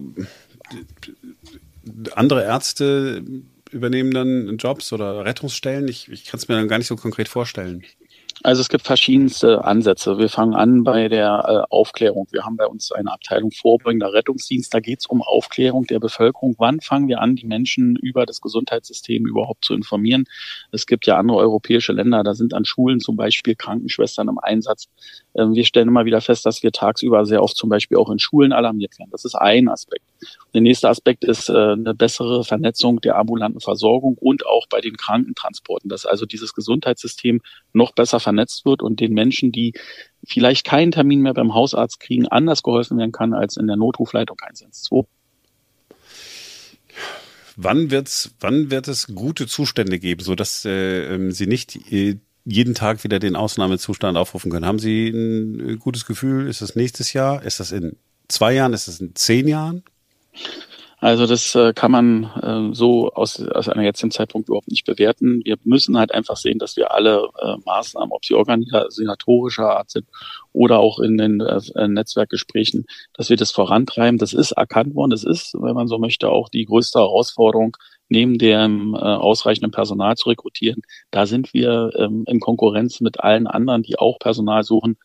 andere 2.14 2.44
Ärzte 2.44 3.24
übernehmen 3.72 4.12
dann 4.12 4.58
Jobs 4.58 4.94
oder 4.94 5.26
Rettungsstellen? 5.26 5.88
Ich, 5.88 6.08
ich 6.12 6.26
kann 6.26 6.38
es 6.38 6.48
mir 6.48 6.56
dann 6.56 6.68
gar 6.68 6.78
nicht 6.78 6.88
so 6.88 6.96
konkret 6.96 7.28
vorstellen. 7.28 7.84
Also 8.42 8.62
es 8.62 8.70
gibt 8.70 8.86
verschiedenste 8.86 9.66
Ansätze. 9.66 10.18
Wir 10.18 10.30
fangen 10.30 10.54
an 10.54 10.84
bei 10.86 11.10
der 11.10 11.44
äh, 11.46 11.74
Aufklärung. 11.74 12.28
Wir 12.32 12.46
haben 12.46 12.56
bei 12.56 12.68
uns 12.68 12.92
eine 12.92 13.12
Abteilung 13.12 13.52
vorbeugender 13.52 14.14
Rettungsdienst. 14.14 14.74
Da 14.74 14.80
geht 14.80 15.00
es 15.00 15.08
um 15.08 15.22
Aufklärung 15.22 15.86
der 15.86 16.00
Bevölkerung. 16.00 16.56
Wann 16.58 16.80
fangen 16.80 17.10
wir 17.10 17.20
an, 17.20 17.36
die 17.36 17.46
Menschen 17.46 17.98
über 17.98 18.26
das 18.26 18.40
Gesundheitssystem 18.40 19.26
überhaupt 19.26 19.66
zu 19.66 19.74
informieren? 19.74 20.24
Es 20.72 20.86
gibt 20.86 21.06
ja 21.06 21.18
andere 21.18 21.38
europäische 21.38 21.92
Länder, 21.92 22.24
da 22.24 22.34
sind 22.34 22.54
an 22.54 22.64
Schulen 22.64 23.02
zum 23.02 23.18
Beispiel 23.18 23.56
Krankenschwestern 23.56 24.30
im 24.30 24.40
Einsatz. 24.40 24.88
Ähm, 25.36 25.54
wir 25.54 25.66
stellen 25.66 25.90
immer 25.90 26.06
wieder 26.06 26.22
fest, 26.22 26.46
dass 26.46 26.64
wir 26.64 26.72
tagsüber 26.72 27.26
sehr 27.26 27.44
oft 27.44 27.58
zum 27.58 27.70
Beispiel 27.70 27.98
auch 27.98 28.10
in 28.10 28.20
Schulen 28.20 28.54
alarmiert 28.54 28.98
werden. 29.00 29.10
Das 29.12 29.26
ist 29.26 29.36
ein 29.36 29.68
Aspekt. 29.68 30.06
Der 30.54 30.62
nächste 30.62 30.90
Aspekt 30.90 31.24
ist 31.24 31.50
äh, 31.50 31.54
eine 31.54 31.94
bessere 31.94 32.44
Vernetzung 32.44 33.02
der 33.02 33.18
ambulanten 33.18 33.62
Versorgung 33.62 34.18
und 34.20 34.46
auch 34.46 34.68
bei 34.68 34.82
den 34.82 34.98
Krankentransporten, 34.98 35.90
dass 35.90 36.06
also 36.06 36.26
dieses 36.26 36.54
Gesundheitssystem 36.54 37.42
noch 37.74 37.94
besser 37.94 38.20
vernetzt 38.20 38.66
wird 38.66 38.82
und 38.82 39.00
den 39.00 39.14
Menschen, 39.14 39.52
die 39.52 39.74
vielleicht 40.26 40.66
keinen 40.66 40.92
Termin 40.92 41.22
mehr 41.22 41.34
beim 41.34 41.54
Hausarzt 41.54 42.00
kriegen, 42.00 42.28
anders 42.28 42.64
geholfen 42.64 42.98
werden 42.98 43.12
kann 43.12 43.34
als 43.34 43.58
in 43.58 43.68
der 43.68 43.78
Notrufleitung 43.78 44.38
112. 44.42 45.06
Wann 47.62 47.92
wird's, 47.92 48.32
wann 48.40 48.72
wird 48.72 48.88
es 48.88 49.08
gute 49.08 49.46
Zustände 49.46 50.00
geben, 50.00 50.24
so 50.24 50.34
dass 50.34 50.64
äh, 50.64 51.14
ähm, 51.14 51.32
Sie 51.32 51.46
nicht 51.46 51.92
äh, 51.92 52.18
jeden 52.46 52.74
Tag 52.74 53.04
wieder 53.04 53.20
den 53.20 53.36
Ausnahmezustand 53.36 54.18
aufrufen 54.18 54.50
können? 54.50 54.66
Haben 54.66 54.80
Sie 54.80 55.10
ein 55.10 55.70
äh, 55.72 55.76
gutes 55.76 56.06
Gefühl? 56.06 56.48
Ist 56.48 56.62
das 56.62 56.78
nächstes 56.78 57.12
Jahr? 57.12 57.44
Ist 57.44 57.60
das 57.60 57.74
in 57.74 57.98
zwei 58.30 58.54
Jahren? 58.54 58.72
Ist 58.72 58.88
das 58.88 59.02
in 59.02 59.14
zehn 59.14 59.46
Jahren? 59.48 59.84
Also 61.02 61.26
das 61.26 61.56
äh, 61.56 61.74
kann 61.74 61.92
man 61.92 62.24
äh, 62.42 62.76
so 62.76 63.10
aus, 63.14 63.42
aus 63.42 63.70
einem 63.70 63.86
jetzigen 63.86 64.12
Zeitpunkt 64.12 64.50
überhaupt 64.50 64.70
nicht 64.70 64.86
bewerten. 64.86 65.42
Wir 65.46 65.56
müssen 65.64 65.98
halt 65.98 66.14
einfach 66.14 66.36
sehen, 66.36 66.60
dass 66.60 66.76
wir 66.76 66.94
alle 66.94 67.30
äh, 67.42 67.56
Maßnahmen, 67.66 68.12
ob 68.12 68.26
sie 68.26 68.34
organisatorischer 68.34 69.78
Art 69.78 69.90
sind 69.92 70.08
oder 70.52 70.80
auch 70.80 71.00
in 71.00 71.18
den 71.18 71.40
äh, 71.40 71.88
Netzwerkgesprächen, 71.88 72.86
dass 73.14 73.30
wir 73.30 73.38
das 73.38 73.52
vorantreiben. 73.52 74.18
Das 74.18 74.34
ist 74.34 74.52
erkannt 74.52 74.94
worden. 74.94 75.12
Das 75.12 75.24
ist, 75.24 75.54
wenn 75.54 75.74
man 75.74 75.88
so 75.88 76.00
möchte, 76.00 76.28
auch 76.30 76.50
die 76.50 76.66
größte 76.66 77.00
Herausforderung, 77.00 77.78
neben 78.10 78.38
dem 78.38 78.94
äh, 78.94 78.98
ausreichenden 78.98 79.72
Personal 79.72 80.18
zu 80.18 80.28
rekrutieren. 80.28 80.82
Da 81.12 81.26
sind 81.28 81.54
wir 81.54 81.92
ähm, 81.96 82.26
in 82.28 82.42
Konkurrenz 82.42 83.00
mit 83.00 83.22
allen 83.22 83.48
anderen, 83.48 83.84
die 83.84 83.98
auch 83.98 84.20
Personal 84.20 84.64
suchen. 84.64 84.98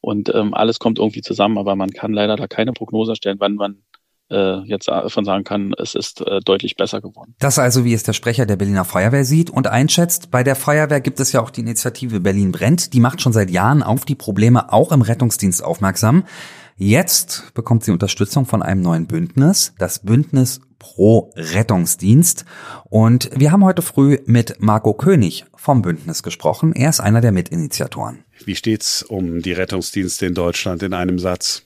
Und 0.00 0.34
ähm, 0.34 0.54
alles 0.54 0.78
kommt 0.78 0.98
irgendwie 0.98 1.20
zusammen, 1.20 1.58
aber 1.58 1.76
man 1.76 1.90
kann 1.90 2.12
leider 2.12 2.36
da 2.36 2.46
keine 2.48 2.72
Prognose 2.72 3.14
stellen, 3.16 3.38
wann 3.38 3.54
man 3.54 3.82
äh, 4.32 4.62
jetzt 4.64 4.88
davon 4.88 5.24
sagen 5.24 5.44
kann, 5.44 5.74
es 5.78 5.94
ist 5.94 6.20
äh, 6.22 6.40
deutlich 6.40 6.76
besser 6.76 7.00
geworden. 7.00 7.34
Das 7.38 7.58
also, 7.58 7.84
wie 7.84 7.94
es 7.94 8.02
der 8.02 8.14
Sprecher 8.14 8.46
der 8.46 8.56
Berliner 8.56 8.84
Feuerwehr 8.84 9.24
sieht 9.24 9.50
und 9.50 9.66
einschätzt. 9.66 10.30
Bei 10.30 10.42
der 10.42 10.56
Feuerwehr 10.56 11.00
gibt 11.00 11.20
es 11.20 11.32
ja 11.32 11.40
auch 11.40 11.50
die 11.50 11.60
Initiative 11.60 12.20
Berlin 12.20 12.52
brennt. 12.52 12.94
Die 12.94 13.00
macht 13.00 13.20
schon 13.20 13.32
seit 13.32 13.50
Jahren 13.50 13.82
auf 13.82 14.04
die 14.04 14.14
Probleme 14.14 14.72
auch 14.72 14.92
im 14.92 15.02
Rettungsdienst 15.02 15.62
aufmerksam. 15.62 16.24
Jetzt 16.76 17.52
bekommt 17.54 17.84
sie 17.84 17.92
Unterstützung 17.92 18.46
von 18.46 18.62
einem 18.62 18.80
neuen 18.80 19.06
Bündnis, 19.06 19.74
das 19.78 20.00
Bündnis 20.00 20.60
pro 20.78 21.30
Rettungsdienst. 21.36 22.44
Und 22.84 23.30
wir 23.36 23.52
haben 23.52 23.64
heute 23.64 23.82
früh 23.82 24.18
mit 24.26 24.56
Marco 24.60 24.94
König 24.94 25.44
vom 25.54 25.82
Bündnis 25.82 26.22
gesprochen. 26.22 26.72
Er 26.72 26.90
ist 26.90 27.00
einer 27.00 27.20
der 27.20 27.30
Mitinitiatoren. 27.30 28.24
Wie 28.44 28.56
steht's 28.56 29.02
um 29.02 29.42
die 29.42 29.52
Rettungsdienste 29.52 30.26
in 30.26 30.34
Deutschland 30.34 30.82
in 30.82 30.92
einem 30.92 31.18
Satz? 31.20 31.62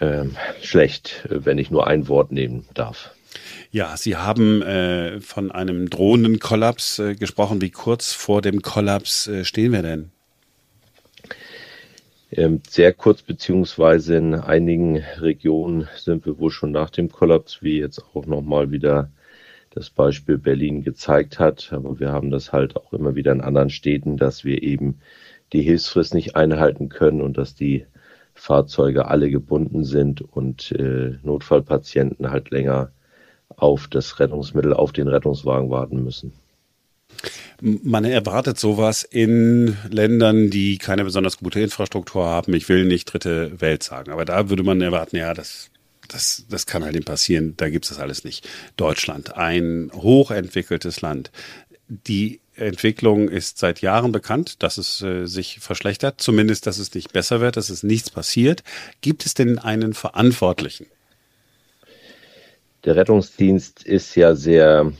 Äh, 0.00 0.24
schlecht, 0.62 1.26
wenn 1.28 1.58
ich 1.58 1.70
nur 1.70 1.86
ein 1.86 2.08
Wort 2.08 2.32
nehmen 2.32 2.66
darf. 2.74 3.14
Ja, 3.70 3.96
Sie 3.96 4.16
haben 4.16 4.62
äh, 4.62 5.20
von 5.20 5.50
einem 5.50 5.90
drohenden 5.90 6.38
Kollaps 6.38 6.98
äh, 7.00 7.14
gesprochen. 7.14 7.60
Wie 7.60 7.70
kurz 7.70 8.12
vor 8.12 8.40
dem 8.40 8.62
Kollaps 8.62 9.26
äh, 9.26 9.44
stehen 9.44 9.72
wir 9.72 9.82
denn? 9.82 10.10
Ähm, 12.30 12.62
sehr 12.68 12.92
kurz, 12.92 13.22
beziehungsweise 13.22 14.16
in 14.16 14.34
einigen 14.34 14.98
Regionen 15.20 15.88
sind 15.96 16.26
wir 16.26 16.38
wohl 16.38 16.50
schon 16.50 16.72
nach 16.72 16.90
dem 16.90 17.10
Kollaps, 17.10 17.62
wie 17.62 17.78
jetzt 17.78 18.02
auch 18.14 18.26
nochmal 18.26 18.70
wieder 18.70 19.10
das 19.70 19.90
Beispiel 19.90 20.38
Berlin 20.38 20.82
gezeigt 20.84 21.38
hat. 21.38 21.72
Aber 21.72 21.98
wir 22.00 22.10
haben 22.12 22.30
das 22.30 22.52
halt 22.52 22.76
auch 22.76 22.92
immer 22.92 23.14
wieder 23.14 23.32
in 23.32 23.40
anderen 23.40 23.70
Städten, 23.70 24.16
dass 24.16 24.44
wir 24.44 24.62
eben 24.62 25.00
die 25.52 25.62
Hilfsfrist 25.62 26.14
nicht 26.14 26.36
einhalten 26.36 26.88
können 26.88 27.20
und 27.20 27.38
dass 27.38 27.54
die 27.54 27.86
Fahrzeuge 28.34 29.06
alle 29.06 29.30
gebunden 29.30 29.84
sind 29.84 30.20
und 30.20 30.72
äh, 30.72 31.18
Notfallpatienten 31.22 32.30
halt 32.30 32.50
länger 32.50 32.90
auf 33.56 33.88
das 33.88 34.18
Rettungsmittel, 34.18 34.72
auf 34.74 34.92
den 34.92 35.08
Rettungswagen 35.08 35.70
warten 35.70 36.02
müssen. 36.02 36.32
Man 37.60 38.04
erwartet 38.04 38.58
sowas 38.58 39.04
in 39.04 39.76
Ländern, 39.88 40.50
die 40.50 40.78
keine 40.78 41.04
besonders 41.04 41.38
gute 41.38 41.60
Infrastruktur 41.60 42.24
haben. 42.24 42.52
Ich 42.54 42.68
will 42.68 42.84
nicht 42.84 43.12
dritte 43.12 43.60
Welt 43.60 43.82
sagen, 43.82 44.10
aber 44.10 44.24
da 44.24 44.50
würde 44.50 44.64
man 44.64 44.80
erwarten, 44.80 45.16
ja, 45.16 45.32
das, 45.32 45.70
das, 46.08 46.44
das 46.50 46.66
kann 46.66 46.84
halt 46.84 46.96
eben 46.96 47.04
passieren. 47.04 47.54
Da 47.56 47.68
gibt 47.68 47.84
es 47.84 47.90
das 47.90 48.00
alles 48.00 48.24
nicht. 48.24 48.48
Deutschland, 48.76 49.36
ein 49.36 49.90
hochentwickeltes 49.94 51.00
Land. 51.00 51.30
Die 51.88 52.40
Entwicklung 52.56 53.28
ist 53.28 53.58
seit 53.58 53.80
Jahren 53.80 54.12
bekannt, 54.12 54.62
dass 54.62 54.78
es 54.78 55.02
äh, 55.02 55.26
sich 55.26 55.60
verschlechtert, 55.60 56.20
zumindest, 56.20 56.66
dass 56.66 56.78
es 56.78 56.94
nicht 56.94 57.12
besser 57.12 57.40
wird, 57.40 57.56
dass 57.56 57.70
es 57.70 57.82
nichts 57.82 58.10
passiert. 58.10 58.62
Gibt 59.00 59.26
es 59.26 59.34
denn 59.34 59.58
einen 59.58 59.94
Verantwortlichen? 59.94 60.86
Der 62.84 62.96
Rettungsdienst 62.96 63.82
ist 63.82 64.14
ja 64.14 64.34
sehr 64.34 64.92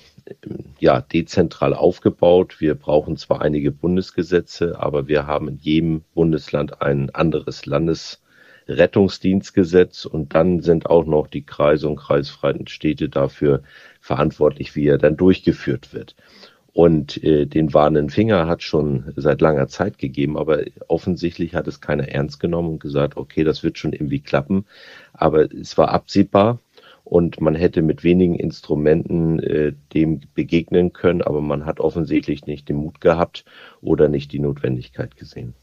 ja, 0.79 1.01
dezentral 1.01 1.75
aufgebaut. 1.75 2.61
Wir 2.61 2.75
brauchen 2.75 3.17
zwar 3.17 3.43
einige 3.43 3.71
Bundesgesetze, 3.71 4.81
aber 4.81 5.07
wir 5.07 5.27
haben 5.27 5.49
in 5.49 5.59
jedem 5.61 6.03
Bundesland 6.15 6.81
ein 6.81 7.11
anderes 7.11 7.67
Landesrettungsdienstgesetz 7.67 10.07
und 10.07 10.35
dann 10.35 10.61
sind 10.61 10.87
auch 10.87 11.05
noch 11.05 11.27
die 11.27 11.45
Kreise 11.45 11.89
und 11.89 11.97
kreisfreien 11.97 12.69
Städte 12.69 13.11
dafür 13.11 13.63
verantwortlich, 14.01 14.75
wie 14.75 14.87
er 14.87 14.97
dann 14.99 15.17
durchgeführt 15.17 15.93
wird. 15.93 16.15
Und 16.75 17.23
äh, 17.23 17.47
den 17.47 17.73
warnenden 17.73 18.11
Finger 18.11 18.49
hat 18.49 18.63
schon 18.65 19.13
seit 19.15 19.41
langer 19.41 19.69
Zeit 19.69 19.97
gegeben, 19.97 20.37
aber 20.37 20.65
offensichtlich 20.89 21.55
hat 21.55 21.69
es 21.69 21.81
keiner 21.81 22.09
ernst 22.09 22.41
genommen 22.41 22.71
und 22.71 22.81
gesagt, 22.81 23.17
okay, 23.17 23.45
das 23.45 23.63
wird 23.63 23.79
schon 23.79 23.93
irgendwie 23.93 24.19
klappen. 24.19 24.67
Aber 25.13 25.51
es 25.53 25.79
war 25.79 25.91
absehbar 25.91 26.59
und 27.05 27.41
man 27.41 27.55
hätte 27.55 27.81
mit 27.81 28.03
wenigen 28.03 28.35
Instrumenten 28.35 29.39
äh, 29.39 29.73
dem 29.95 30.21
begegnen 30.35 30.93
können, 30.93 31.23
aber 31.23 31.41
man 31.41 31.65
hat 31.65 31.79
offensichtlich 31.79 32.47
nicht 32.47 32.69
den 32.69 32.77
Mut 32.77 33.01
gehabt 33.01 33.45
oder 33.81 34.09
nicht 34.09 34.33
die 34.33 34.41
Notwendigkeit 34.41 35.17
gesehen. 35.17 35.55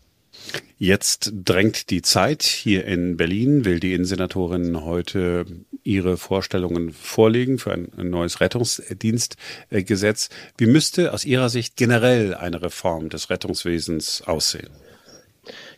Jetzt 0.77 1.33
drängt 1.45 1.91
die 1.91 2.01
Zeit. 2.01 2.41
Hier 2.41 2.85
in 2.85 3.15
Berlin 3.15 3.65
will 3.65 3.79
die 3.79 3.93
Innensenatorin 3.93 4.83
heute 4.83 5.45
ihre 5.83 6.17
Vorstellungen 6.17 6.91
vorlegen 6.91 7.59
für 7.59 7.71
ein, 7.71 7.91
neues 7.97 8.41
Rettungsdienstgesetz. 8.41 10.29
Wie 10.57 10.65
müsste 10.65 11.13
aus 11.13 11.23
Ihrer 11.23 11.49
Sicht 11.49 11.75
generell 11.75 12.33
eine 12.33 12.61
Reform 12.61 13.09
des 13.09 13.29
Rettungswesens 13.29 14.23
aussehen? 14.23 14.69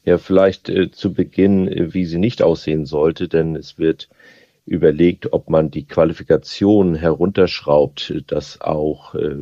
Ja, 0.05 0.17
vielleicht 0.17 0.69
äh, 0.69 0.91
zu 0.91 1.13
Beginn, 1.13 1.67
äh, 1.67 1.93
wie 1.93 2.05
sie 2.05 2.17
nicht 2.17 2.41
aussehen 2.41 2.85
sollte, 2.85 3.27
denn 3.27 3.55
es 3.55 3.77
wird 3.77 4.09
überlegt, 4.65 5.33
ob 5.33 5.49
man 5.49 5.71
die 5.71 5.85
Qualifikation 5.85 6.95
herunterschraubt, 6.95 8.13
dass 8.27 8.61
auch 8.61 9.15
äh, 9.15 9.35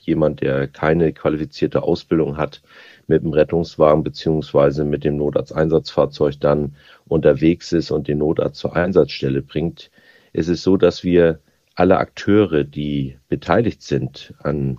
jemand, 0.00 0.40
der 0.40 0.66
keine 0.66 1.12
qualifizierte 1.12 1.82
Ausbildung 1.82 2.36
hat, 2.36 2.62
mit 3.06 3.22
dem 3.22 3.32
Rettungswagen 3.32 4.02
beziehungsweise 4.02 4.84
mit 4.84 5.04
dem 5.04 5.16
Notarzteinsatzfahrzeug 5.16 6.40
dann 6.40 6.74
unterwegs 7.06 7.72
ist 7.72 7.90
und 7.90 8.08
den 8.08 8.18
Notarzt 8.18 8.58
zur 8.58 8.74
Einsatzstelle 8.74 9.42
bringt. 9.42 9.90
Es 10.32 10.48
ist 10.48 10.62
so, 10.62 10.76
dass 10.76 11.04
wir 11.04 11.40
alle 11.74 11.98
Akteure, 11.98 12.64
die 12.64 13.16
beteiligt 13.28 13.82
sind 13.82 14.34
an 14.42 14.78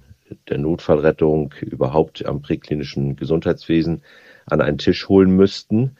der 0.50 0.58
Notfallrettung, 0.58 1.54
überhaupt 1.62 2.26
am 2.26 2.42
präklinischen 2.42 3.16
Gesundheitswesen, 3.16 4.02
an 4.46 4.62
einen 4.62 4.78
Tisch 4.78 5.08
holen 5.08 5.32
müssten. 5.36 5.96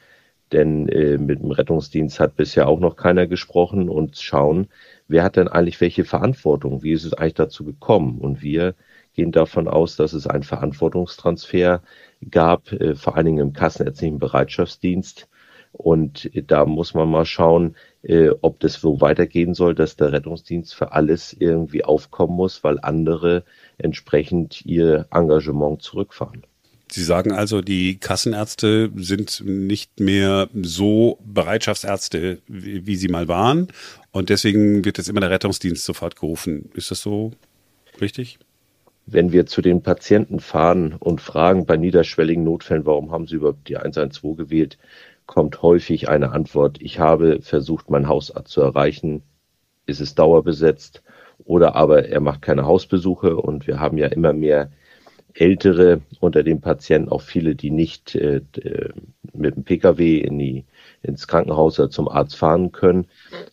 Denn 0.52 0.88
äh, 0.88 1.18
mit 1.18 1.40
dem 1.40 1.50
Rettungsdienst 1.50 2.20
hat 2.20 2.36
bisher 2.36 2.68
auch 2.68 2.80
noch 2.80 2.96
keiner 2.96 3.26
gesprochen 3.26 3.88
und 3.88 4.16
schauen, 4.16 4.68
wer 5.06 5.22
hat 5.22 5.36
denn 5.36 5.48
eigentlich 5.48 5.80
welche 5.80 6.04
Verantwortung? 6.04 6.82
Wie 6.82 6.92
ist 6.92 7.04
es 7.04 7.12
eigentlich 7.12 7.34
dazu 7.34 7.64
gekommen? 7.64 8.18
Und 8.18 8.42
wir 8.42 8.74
gehen 9.18 9.32
davon 9.32 9.66
aus, 9.66 9.96
dass 9.96 10.12
es 10.12 10.28
einen 10.28 10.44
Verantwortungstransfer 10.44 11.82
gab, 12.30 12.70
äh, 12.70 12.94
vor 12.94 13.16
allen 13.16 13.26
Dingen 13.26 13.48
im 13.48 13.52
kassenärztlichen 13.52 14.20
Bereitschaftsdienst. 14.20 15.26
Und 15.72 16.32
äh, 16.36 16.44
da 16.44 16.64
muss 16.64 16.94
man 16.94 17.10
mal 17.10 17.26
schauen, 17.26 17.74
äh, 18.02 18.28
ob 18.42 18.60
das 18.60 18.74
so 18.74 19.00
weitergehen 19.00 19.54
soll, 19.54 19.74
dass 19.74 19.96
der 19.96 20.12
Rettungsdienst 20.12 20.72
für 20.72 20.92
alles 20.92 21.32
irgendwie 21.32 21.84
aufkommen 21.84 22.36
muss, 22.36 22.62
weil 22.62 22.78
andere 22.80 23.42
entsprechend 23.76 24.64
ihr 24.64 25.08
Engagement 25.10 25.82
zurückfahren. 25.82 26.44
Sie 26.92 27.02
sagen 27.02 27.32
also, 27.32 27.60
die 27.60 27.98
Kassenärzte 27.98 28.92
sind 28.94 29.42
nicht 29.44 29.98
mehr 29.98 30.48
so 30.62 31.18
Bereitschaftsärzte, 31.24 32.38
wie, 32.46 32.86
wie 32.86 32.96
sie 32.96 33.08
mal 33.08 33.26
waren. 33.26 33.66
Und 34.12 34.30
deswegen 34.30 34.84
wird 34.84 34.96
jetzt 34.96 35.08
immer 35.08 35.20
der 35.20 35.30
Rettungsdienst 35.30 35.84
sofort 35.84 36.14
gerufen. 36.14 36.70
Ist 36.74 36.92
das 36.92 37.00
so 37.00 37.32
richtig? 38.00 38.38
Wenn 39.10 39.32
wir 39.32 39.46
zu 39.46 39.62
den 39.62 39.82
Patienten 39.82 40.38
fahren 40.40 40.94
und 40.98 41.20
fragen 41.20 41.64
bei 41.66 41.76
niederschwelligen 41.76 42.44
Notfällen, 42.44 42.86
warum 42.86 43.10
haben 43.10 43.26
Sie 43.26 43.36
überhaupt 43.36 43.68
die 43.68 43.76
112 43.76 44.36
gewählt, 44.36 44.78
kommt 45.26 45.62
häufig 45.62 46.08
eine 46.08 46.32
Antwort, 46.32 46.78
ich 46.80 46.98
habe 46.98 47.40
versucht, 47.40 47.90
meinen 47.90 48.08
Hausarzt 48.08 48.50
zu 48.50 48.60
erreichen, 48.60 49.22
ist 49.86 50.00
es 50.00 50.14
dauerbesetzt 50.14 51.02
oder 51.44 51.74
aber 51.74 52.06
er 52.06 52.20
macht 52.20 52.42
keine 52.42 52.66
Hausbesuche 52.66 53.36
und 53.36 53.66
wir 53.66 53.80
haben 53.80 53.96
ja 53.98 54.08
immer 54.08 54.32
mehr 54.32 54.70
Ältere 55.34 56.00
unter 56.20 56.42
den 56.42 56.60
Patienten, 56.60 57.10
auch 57.10 57.22
viele, 57.22 57.54
die 57.54 57.70
nicht 57.70 58.14
äh, 58.14 58.40
mit 59.32 59.56
dem 59.56 59.64
Pkw 59.64 60.18
in 60.18 60.38
die, 60.38 60.64
ins 61.02 61.28
Krankenhaus 61.28 61.78
oder 61.78 61.90
zum 61.90 62.08
Arzt 62.08 62.36
fahren 62.36 62.72
können. 62.72 63.06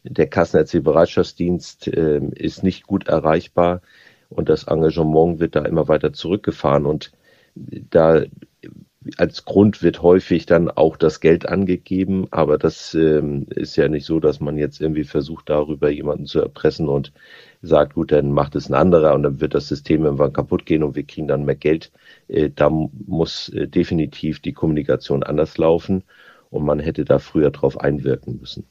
Der 0.03 0.27
Kassenärztliche 0.27 0.83
Bereitschaftsdienst 0.83 1.87
äh, 1.87 2.21
ist 2.35 2.63
nicht 2.63 2.87
gut 2.87 3.07
erreichbar 3.07 3.81
und 4.29 4.49
das 4.49 4.65
Engagement 4.65 5.39
wird 5.39 5.55
da 5.55 5.63
immer 5.65 5.87
weiter 5.87 6.13
zurückgefahren 6.13 6.85
und 6.85 7.11
da 7.89 8.23
als 9.17 9.45
Grund 9.45 9.83
wird 9.83 10.01
häufig 10.01 10.45
dann 10.45 10.69
auch 10.69 10.97
das 10.97 11.19
Geld 11.19 11.47
angegeben, 11.47 12.27
aber 12.31 12.57
das 12.57 12.93
ähm, 12.95 13.45
ist 13.49 13.75
ja 13.75 13.87
nicht 13.87 14.05
so, 14.05 14.19
dass 14.19 14.39
man 14.39 14.57
jetzt 14.57 14.81
irgendwie 14.81 15.03
versucht, 15.03 15.49
darüber 15.49 15.89
jemanden 15.89 16.25
zu 16.25 16.41
erpressen 16.41 16.89
und 16.89 17.13
sagt, 17.61 17.93
gut, 17.93 18.11
dann 18.11 18.31
macht 18.31 18.55
es 18.55 18.69
ein 18.69 18.73
anderer 18.73 19.13
und 19.13 19.23
dann 19.23 19.41
wird 19.41 19.53
das 19.53 19.67
System 19.67 20.05
irgendwann 20.05 20.33
kaputt 20.33 20.65
gehen 20.65 20.83
und 20.83 20.95
wir 20.95 21.03
kriegen 21.03 21.27
dann 21.27 21.45
mehr 21.45 21.55
Geld. 21.55 21.91
Äh, 22.27 22.49
da 22.53 22.69
muss 22.69 23.49
äh, 23.49 23.67
definitiv 23.67 24.39
die 24.39 24.53
Kommunikation 24.53 25.23
anders 25.23 25.57
laufen 25.57 26.03
und 26.49 26.65
man 26.65 26.79
hätte 26.79 27.05
da 27.05 27.19
früher 27.19 27.51
drauf 27.51 27.79
einwirken 27.79 28.39
müssen. 28.39 28.65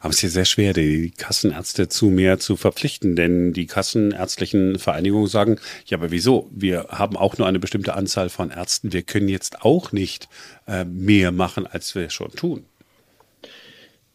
Aber 0.00 0.10
es 0.10 0.16
ist 0.16 0.22
ja 0.22 0.28
sehr 0.28 0.44
schwer, 0.44 0.72
die 0.72 1.10
Kassenärzte 1.10 1.88
zu 1.88 2.06
mehr 2.06 2.38
zu 2.38 2.56
verpflichten, 2.56 3.16
denn 3.16 3.52
die 3.52 3.66
kassenärztlichen 3.66 4.78
Vereinigungen 4.78 5.26
sagen, 5.26 5.58
ja, 5.86 5.98
aber 5.98 6.10
wieso? 6.10 6.48
Wir 6.52 6.86
haben 6.90 7.16
auch 7.16 7.38
nur 7.38 7.46
eine 7.46 7.58
bestimmte 7.58 7.94
Anzahl 7.94 8.28
von 8.28 8.50
Ärzten. 8.50 8.92
Wir 8.92 9.02
können 9.02 9.28
jetzt 9.28 9.62
auch 9.62 9.92
nicht 9.92 10.28
äh, 10.66 10.84
mehr 10.84 11.32
machen, 11.32 11.66
als 11.66 11.94
wir 11.94 12.10
schon 12.10 12.30
tun. 12.30 12.64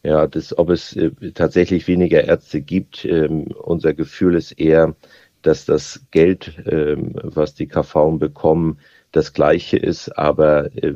Ja, 0.03 0.27
das, 0.27 0.55
ob 0.57 0.69
es 0.69 0.95
äh, 0.95 1.11
tatsächlich 1.33 1.87
weniger 1.87 2.23
Ärzte 2.23 2.61
gibt, 2.61 3.05
ähm, 3.05 3.47
unser 3.63 3.93
Gefühl 3.93 4.35
ist 4.35 4.51
eher, 4.51 4.95
dass 5.41 5.65
das 5.65 6.01
Geld, 6.11 6.53
ähm, 6.65 7.13
was 7.23 7.55
die 7.55 7.67
KV 7.67 8.17
bekommen, 8.17 8.79
das 9.11 9.33
gleiche 9.33 9.77
ist, 9.77 10.09
aber 10.17 10.75
äh, 10.75 10.93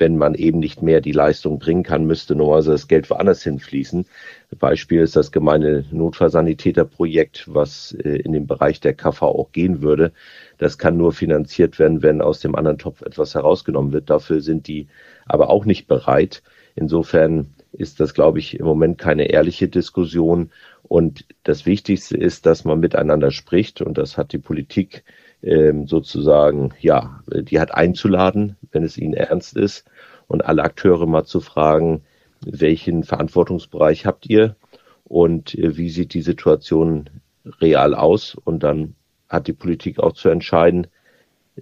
wenn 0.00 0.16
man 0.16 0.34
eben 0.34 0.58
nicht 0.58 0.82
mehr 0.82 1.00
die 1.00 1.12
Leistung 1.12 1.58
bringen 1.58 1.82
kann, 1.82 2.06
müsste 2.06 2.34
normalerweise 2.34 2.72
das 2.72 2.88
Geld 2.88 3.10
woanders 3.10 3.42
hinfließen. 3.42 4.06
Beispiel 4.58 5.02
ist 5.02 5.14
das 5.14 5.30
gemeine 5.30 5.84
Notfallsanitäterprojekt, 5.92 7.44
was 7.46 7.92
äh, 7.92 8.16
in 8.16 8.32
den 8.32 8.46
Bereich 8.46 8.80
der 8.80 8.94
KV 8.94 9.22
auch 9.22 9.52
gehen 9.52 9.82
würde. 9.82 10.12
Das 10.58 10.78
kann 10.78 10.96
nur 10.96 11.12
finanziert 11.12 11.78
werden, 11.78 12.02
wenn 12.02 12.22
aus 12.22 12.40
dem 12.40 12.54
anderen 12.54 12.78
Topf 12.78 13.02
etwas 13.02 13.34
herausgenommen 13.34 13.92
wird. 13.92 14.08
Dafür 14.10 14.40
sind 14.40 14.66
die 14.66 14.88
aber 15.26 15.50
auch 15.50 15.66
nicht 15.66 15.86
bereit. 15.86 16.42
Insofern 16.74 17.54
ist 17.72 18.00
das, 18.00 18.14
glaube 18.14 18.38
ich, 18.38 18.58
im 18.58 18.64
Moment 18.64 18.98
keine 18.98 19.30
ehrliche 19.30 19.68
Diskussion. 19.68 20.50
Und 20.82 21.26
das 21.44 21.66
Wichtigste 21.66 22.16
ist, 22.16 22.46
dass 22.46 22.64
man 22.64 22.80
miteinander 22.80 23.30
spricht. 23.30 23.82
Und 23.82 23.98
das 23.98 24.16
hat 24.16 24.32
die 24.32 24.38
Politik 24.38 25.04
ähm, 25.42 25.86
sozusagen, 25.86 26.72
ja, 26.80 27.22
die 27.28 27.60
hat 27.60 27.74
einzuladen, 27.74 28.56
wenn 28.72 28.84
es 28.84 28.98
ihnen 28.98 29.14
ernst 29.14 29.56
ist 29.56 29.84
und 30.26 30.44
alle 30.44 30.62
Akteure 30.62 31.06
mal 31.06 31.24
zu 31.24 31.40
fragen, 31.40 32.02
welchen 32.40 33.04
Verantwortungsbereich 33.04 34.06
habt 34.06 34.26
ihr 34.28 34.56
und 35.04 35.54
äh, 35.56 35.76
wie 35.76 35.90
sieht 35.90 36.14
die 36.14 36.22
Situation 36.22 37.10
real 37.60 37.94
aus 37.94 38.34
und 38.34 38.62
dann 38.62 38.94
hat 39.28 39.46
die 39.46 39.52
Politik 39.52 39.98
auch 39.98 40.12
zu 40.12 40.28
entscheiden, 40.28 40.86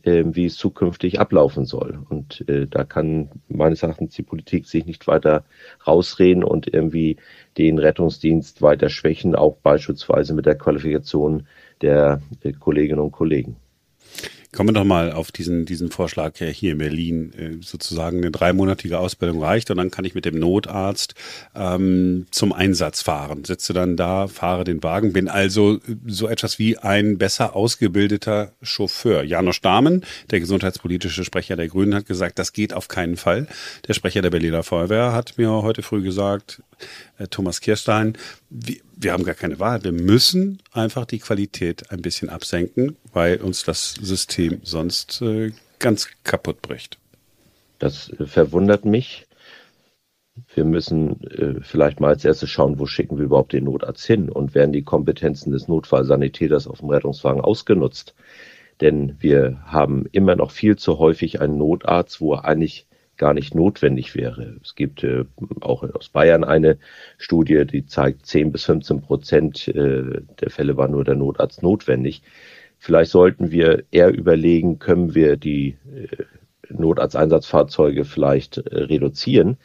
äh, 0.03 0.25
wie 0.27 0.47
es 0.47 0.57
zukünftig 0.57 1.21
ablaufen 1.21 1.64
soll. 1.64 1.99
Und 2.09 2.49
äh, 2.49 2.67
da 2.67 2.85
kann 2.85 3.31
meines 3.49 3.83
Erachtens 3.83 4.14
die 4.14 4.23
Politik 4.23 4.67
sich 4.67 4.87
nicht 4.87 5.07
weiter 5.07 5.45
rausreden 5.87 6.45
und 6.45 6.73
irgendwie 6.73 7.17
den 7.57 7.79
Rettungsdienst 7.79 8.62
weiter 8.62 8.88
schwächen, 8.88 9.35
auch 9.35 9.57
beispielsweise 9.57 10.35
mit 10.35 10.47
der 10.47 10.57
Qualifikation 10.57 11.47
der 11.81 12.21
äh, 12.43 12.53
Kolleginnen 12.53 13.01
und 13.01 13.12
Kollegen. 13.12 13.57
Kommen 14.51 14.71
wir 14.71 14.73
doch 14.73 14.85
mal 14.85 15.13
auf 15.13 15.31
diesen, 15.31 15.67
diesen 15.67 15.91
Vorschlag 15.91 16.39
hier 16.39 16.73
in 16.73 16.79
Berlin. 16.79 17.33
Äh, 17.35 17.63
sozusagen 17.63 18.19
eine 18.19 18.31
dreimonatige 18.31 18.99
Ausbildung 18.99 19.43
reicht 19.43 19.71
und 19.71 19.77
dann 19.77 19.91
kann 19.91 20.07
ich 20.07 20.15
mit 20.15 20.25
dem 20.25 20.39
Notarzt 20.39 21.15
ähm, 21.55 22.27
zum 22.31 22.55
Einsatz 22.55 23.03
fahren. 23.03 23.45
Sitze 23.45 23.75
dann 23.75 23.97
da, 23.97 24.27
fahre 24.27 24.65
den 24.65 24.83
Wagen, 24.83 25.13
bin 25.13 25.29
also 25.29 25.81
so 26.07 26.29
etwas 26.29 26.59
wie 26.59 26.79
ein 26.79 27.19
besser 27.19 27.55
ausgebildeter 27.55 28.53
Chauffeur. 28.63 29.23
Janosch 29.23 29.61
Dahmen, 29.61 30.05
der 30.31 30.41
gesundheitspolitische 30.41 31.25
Sprecher 31.25 31.57
der 31.57 31.69
Grünen, 31.69 31.95
hat 31.95 32.07
gesagt, 32.07 32.39
das 32.39 32.55
geht 32.55 32.73
auf 32.73 32.89
keinen 32.89 33.17
Fall. 33.17 33.47
Der 33.87 33.93
Sprecher 33.93 34.23
der 34.23 34.31
Berliner 34.31 34.63
Feuerwehr 34.63 35.13
hat 35.13 35.37
mir 35.37 35.51
heute 35.51 35.83
früh 35.83 36.03
gesagt, 36.03 36.63
äh, 36.79 36.85
Thomas 37.27 37.61
Kirstein, 37.61 38.17
wir, 38.49 38.77
wir 38.97 39.13
haben 39.13 39.25
gar 39.25 39.35
keine 39.35 39.59
Wahl. 39.59 39.83
Wir 39.85 39.93
müssen 39.93 40.61
einfach 40.73 41.05
die 41.05 41.19
Qualität 41.19 41.91
ein 41.91 42.03
bisschen 42.03 42.29
absenken, 42.29 42.97
weil 43.13 43.39
uns 43.39 43.65
das 43.65 43.95
System 43.95 44.61
sonst 44.63 45.21
äh, 45.23 45.53
ganz 45.79 46.09
kaputt 46.25 46.63
bricht. 46.63 46.99
Das 47.79 48.11
äh, 48.11 48.27
verwundert 48.27 48.85
mich. 48.85 49.27
wir 50.55 50.65
müssen 50.65 51.23
äh, 51.31 51.61
vielleicht 51.63 52.01
mal 52.01 52.09
als 52.09 52.25
erstes 52.25 52.51
schauen, 52.51 52.79
wo 52.79 52.87
schicken 52.87 53.19
wir 53.19 53.25
überhaupt 53.25 53.53
den 53.53 53.65
Notarzt 53.65 54.05
hin 54.05 54.29
und 54.29 54.55
werden 54.55 54.73
die 54.73 54.83
Kompetenzen 54.83 55.53
des 55.53 55.69
Notfallsanitäters 55.69 56.67
auf 56.67 56.79
dem 56.79 56.91
Rettungswagen 56.91 57.41
ausgenutzt. 57.41 58.15
Denn 58.81 59.17
wir 59.21 59.61
haben 59.65 60.07
immer 60.13 60.37
noch 60.37 60.51
viel 60.53 60.77
zu 60.77 60.99
häufig 60.99 61.41
einen 61.41 61.59
Notarzt, 61.59 62.21
wo 62.21 62.35
er 62.35 62.45
eigentlich 62.45 62.88
gar 63.19 63.35
nicht 63.35 63.55
notwendig 63.55 64.15
wäre. 64.15 64.57
Es 64.63 64.75
gibt 64.75 65.05
äh, 65.05 65.25
auch 65.61 65.83
aus 65.83 66.09
Bayern 66.09 66.45
eine 66.45 66.79
Studie, 67.19 67.67
die 67.67 67.85
zeigt, 67.85 68.27
10 68.27 68.53
bis 68.53 68.65
15 68.65 69.03
Prozent 69.03 69.69
äh, 69.69 70.23
der 70.41 70.51
Fälle 70.51 70.77
war 70.77 70.89
nur 70.89 71.05
der 71.05 71.17
Notarzt 71.17 71.63
notwendig. 71.63 72.23
Vielleicht 72.79 73.11
sollten 73.11 73.51
wir 73.51 73.85
eher 73.91 74.13
überlegen, 74.15 74.79
können 74.79 75.15
wir 75.15 75.37
die 75.37 75.77
äh, 75.95 76.25
Notarzteinsatzfahrzeuge 76.71 78.05
vielleicht 78.05 78.59
äh, 78.59 78.85
reduzieren 78.85 79.59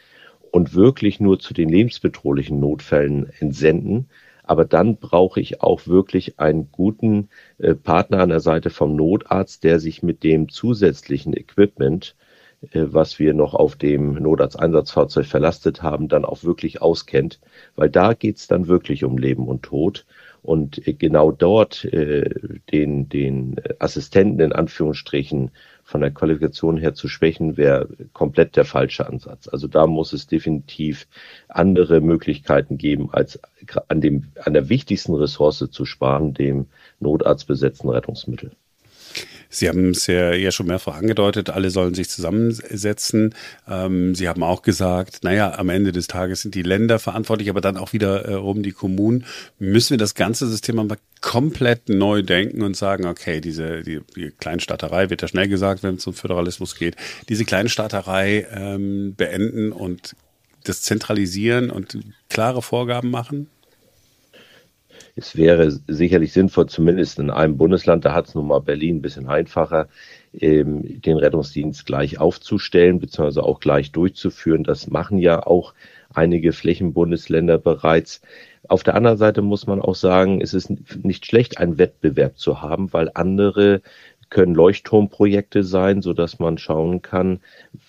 und 0.52 0.74
wirklich 0.74 1.20
nur 1.20 1.39
zu 1.39 1.54
den 1.54 1.70
lebensbedrohlichen 1.70 2.60
Notfällen 2.60 3.32
entsenden. 3.39 4.10
Aber 4.44 4.66
dann 4.66 4.98
brauche 4.98 5.39
ich 5.39 5.62
auch 5.62 5.88
wirklich 5.88 6.39
einen 6.39 6.70
guten 6.72 7.30
äh, 7.60 7.76
Partner 7.76 8.20
an 8.20 8.30
der 8.30 8.39
Seite 8.39 8.70
vom 8.70 8.96
Notarzt, 8.96 9.63
der 9.63 9.80
sich 9.80 10.04
mit 10.04 10.24
dem 10.24 10.50
zusätzlichen 10.50 11.34
Equipment 11.34 12.16
was 12.71 13.19
wir 13.19 13.34
noch 13.34 13.54
auf 13.54 13.76
dem 13.76 14.13
Notarzteinsatzfahrzeug 14.13 15.26
verlastet 15.26 15.84
haben, 15.84 16.08
dann 16.08 16.26
auch 16.26 16.43
wirklich 16.43 16.82
auskennt, 16.82 17.39
weil 17.76 17.89
da 17.89 18.13
geht's 18.13 18.47
dann 18.47 18.67
wirklich 18.67 19.04
um 19.04 19.17
Leben 19.17 19.47
und 19.47 19.63
Tod. 19.63 20.06
Und 20.41 20.86
äh, 20.88 20.93
genau 20.93 21.32
dort 21.32 21.86
äh, 21.86 22.30
den, 22.71 23.10
den 23.10 23.56
Assistenten 23.80 24.39
in 24.41 24.52
Anführungsstrichen 24.52 25.52
von 25.84 26.02
der 26.02 26.12
Qualifikation 26.12 26.78
her 26.78 26.93
zu 26.93 27.08
schwächen, 27.08 27.58
wäre 27.58 27.89
komplett 28.13 28.56
der 28.56 28.65
falsche 28.65 29.08
Ansatz. 29.08 29.47
Also 29.47 29.67
da 29.67 29.88
muss 29.88 30.13
es 30.13 30.28
definitiv 30.28 31.08
andere 31.49 32.02
Möglichkeiten 32.02 32.78
geben, 32.78 33.10
als 33.12 33.39
an, 33.88 34.02
dem, 34.02 34.32
an 34.43 34.54
der 34.54 34.69
wichtigsten 34.69 35.13
Ressource 35.13 35.67
zu 35.69 35.86
sparen, 35.86 36.34
dem 36.34 36.67
notarztbesetzten 36.99 37.89
Rettungsmittel. 37.89 38.52
Sie 39.54 39.70
haben 39.70 39.92
es 39.92 40.08
ja, 40.08 40.34
ja 40.34 40.52
schon 40.52 40.66
mehrfach 40.66 40.96
angedeutet, 40.96 41.52
alle 41.52 41.70
sollen 41.70 41.94
sich 41.94 42.10
zusammensetzen. 42.10 43.36
Ähm, 43.70 44.16
Sie 44.16 44.28
haben 44.28 44.42
auch 44.42 44.63
gesagt, 44.63 45.24
naja, 45.24 45.54
am 45.58 45.70
Ende 45.70 45.92
des 45.92 46.08
Tages 46.08 46.42
sind 46.42 46.56
die 46.56 46.63
Länder 46.63 46.98
verantwortlich, 46.98 47.50
aber 47.50 47.62
dann 47.62 47.78
auch 47.78 47.94
wiederum 47.94 48.60
äh, 48.60 48.62
die 48.63 48.72
Kommunen. 48.72 49.26
Müssen 49.60 49.92
wir 49.92 49.98
das 50.00 50.16
ganze 50.16 50.48
System 50.48 50.80
aber 50.80 50.98
komplett 51.22 51.88
neu 51.88 52.24
denken 52.24 52.63
und 52.63 52.76
sagen, 52.76 53.06
okay, 53.06 53.42
diese 53.42 53.84
die, 53.84 54.02
die 54.16 54.32
Kleinstaaterei, 54.32 55.12
wird 55.12 55.22
ja 55.22 55.28
schnell 55.28 55.48
gesagt, 55.48 55.84
wenn 55.84 55.96
es 55.96 56.08
um 56.08 56.16
Föderalismus 56.16 56.76
geht, 56.76 56.96
diese 57.30 57.46
Kleinstaaterei 57.46 58.48
ähm, 58.52 59.13
beenden 59.16 59.72
und 59.72 60.16
das 60.63 60.82
zentralisieren 60.82 61.70
und 61.70 62.00
klare 62.30 62.62
Vorgaben 62.62 63.12
machen? 63.12 63.48
Es 65.15 65.36
wäre 65.36 65.69
sicherlich 65.88 66.34
sinnvoll, 66.34 66.67
zumindest 66.67 67.19
in 67.19 67.30
einem 67.30 67.58
Bundesland, 67.58 68.04
da 68.04 68.13
hat 68.13 68.28
es 68.28 68.36
nun 68.36 68.47
mal 68.47 68.60
Berlin 68.60 68.97
ein 68.97 69.02
bisschen 69.02 69.28
einfacher, 69.28 69.88
ähm, 70.34 71.02
den 71.02 71.17
Rettungsdienst 71.17 71.86
gleich 71.86 72.19
aufzustellen, 72.19 72.99
beziehungsweise 72.99 73.43
auch 73.43 73.60
gleich 73.60 73.91
durchzuführen. 73.91 74.63
Das 74.63 74.89
machen 74.89 75.19
ja 75.19 75.45
auch 75.45 75.73
einige 76.13 76.52
Flächenbundesländer 76.52 77.60
bereits. 77.60 78.21
Auf 78.67 78.84
der 78.84 78.95
anderen 78.95 79.17
Seite 79.17 79.41
muss 79.41 79.67
man 79.67 79.82
auch 79.82 79.95
sagen, 79.95 80.41
es 80.41 80.54
ist 80.54 80.71
nicht 81.04 81.26
schlecht, 81.26 81.60
einen 81.60 81.78
Wettbewerb 81.78 82.38
zu 82.38 82.62
haben, 82.62 82.91
weil 82.93 83.12
andere 83.13 83.82
können 84.30 84.56
Leuchtturmprojekte 84.56 85.63
sein, 85.63 86.02
so 86.02 86.13
dass 86.13 86.39
man 86.39 86.58
schauen 86.58 87.04
kann, 87.04 87.39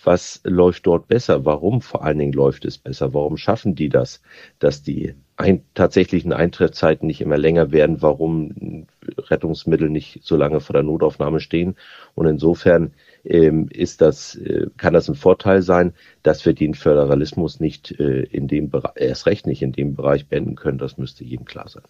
was 0.03 0.43
läuft 0.45 0.87
dort 0.87 1.09
besser, 1.09 1.47
warum 1.47 1.81
vor 1.81 2.05
allen 2.05 2.19
Dingen 2.19 2.35
läuft 2.35 2.67
es 2.67 2.77
besser, 2.77 3.15
warum 3.15 3.39
schaffen 3.39 3.75
die 3.75 3.89
das, 3.89 4.21
dass 4.59 4.83
die 4.83 5.15
ein, 5.37 5.63
tatsächlichen 5.75 6.33
Eintrittszeiten 6.33 7.07
nicht 7.07 7.21
immer 7.21 7.37
länger 7.37 7.73
werden, 7.73 8.03
warum 8.03 8.87
Rettungsmittel 9.19 9.91
nicht 9.91 10.21
so 10.23 10.37
lange 10.37 10.61
vor 10.61 10.75
der 10.75 10.83
Notaufnahme 10.83 11.41
stehen. 11.41 11.77
Und 12.15 12.27
insofern 12.27 12.93
ähm, 13.25 13.69
ist 13.71 14.01
das, 14.01 14.37
äh, 14.37 14.67
kann 14.77 14.95
das 14.95 15.09
ein 15.09 15.17
Vorteil 15.17 15.63
sein, 15.63 15.93
dass 16.23 16.47
wir 16.47 16.53
den 16.53 16.75
Föderalismus 16.75 17.59
nicht 17.59 17.99
äh, 17.99 18.23
in 18.23 18.47
dem 18.47 18.71
Bereich, 18.71 18.93
erst 18.97 19.27
recht 19.27 19.47
nicht 19.47 19.63
in 19.63 19.73
dem 19.73 19.95
Bereich 19.95 20.29
beenden 20.29 20.55
können. 20.55 20.79
Das 20.79 20.99
müsste 20.99 21.25
jedem 21.25 21.47
klar 21.47 21.69
sein. 21.69 21.85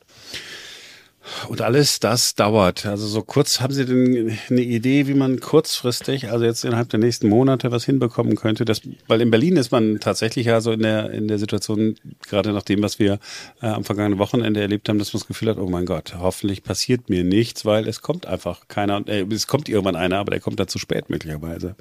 Und 1.49 1.63
alles 1.63 2.01
das 2.01 2.35
dauert. 2.35 2.87
Also 2.87 3.07
so 3.07 3.23
kurz, 3.23 3.61
haben 3.61 3.73
Sie 3.73 3.85
denn 3.87 4.39
eine 4.51 4.61
Idee, 4.61 5.07
wie 5.07 5.15
man 5.15 5.41
kurzfristig, 5.41 6.31
also 6.31 6.45
jetzt 6.45 6.65
innerhalb 6.65 6.91
der 6.91 7.01
nächsten 7.01 7.29
Monate 7.29 7.71
was 7.71 7.85
hinbekommen 7.85 8.37
könnte? 8.37 8.65
Das, 8.65 8.83
weil 9.07 9.21
in 9.21 9.31
Berlin 9.31 9.57
ist 9.57 9.73
man 9.73 10.01
tatsächlich 10.01 10.47
ja 10.47 10.61
so 10.61 10.73
in 10.73 10.81
der, 10.81 11.11
in 11.11 11.29
der 11.29 11.39
Situation, 11.39 11.97
gerade 12.29 12.53
nach 12.53 12.63
dem, 12.63 12.83
was 12.83 12.99
wir 12.99 13.19
äh, 13.63 13.67
am 13.67 13.85
vergangenen 13.85 14.19
Wochenende 14.19 14.61
erlebt 14.61 14.89
haben, 14.89 14.99
dass 14.99 15.13
man 15.13 15.21
das 15.21 15.27
Gefühl 15.27 15.49
hat, 15.49 15.59
oh 15.59 15.69
mein 15.69 15.87
Gott, 15.87 16.15
hoffentlich 16.19 16.63
passiert 16.63 17.09
mir 17.09 17.25
nichts, 17.25 17.65
weil 17.65 17.89
es 17.89 18.03
kommt 18.03 18.27
einfach 18.27 18.69
keiner, 18.69 19.03
äh, 19.07 19.25
es 19.33 19.47
kommt 19.47 19.69
irgendwann 19.69 19.97
einer, 19.97 20.19
aber 20.19 20.31
der 20.31 20.41
kommt 20.41 20.61
da 20.61 20.67
zu 20.67 20.79
spät 20.79 21.11
möglicherweise. 21.11 21.75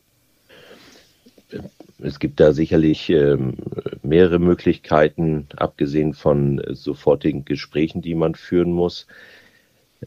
Es 2.04 2.20
gibt 2.20 2.42
da 2.42 2.52
sicherlich 2.52 3.10
ähm, 3.10 3.56
mehrere 4.02 4.38
Möglichkeiten, 4.38 5.48
abgesehen 5.56 6.14
von 6.14 6.62
sofortigen 6.70 7.46
Gesprächen, 7.46 8.02
die 8.02 8.14
man 8.14 8.36
führen 8.36 8.74
muss. 8.74 9.08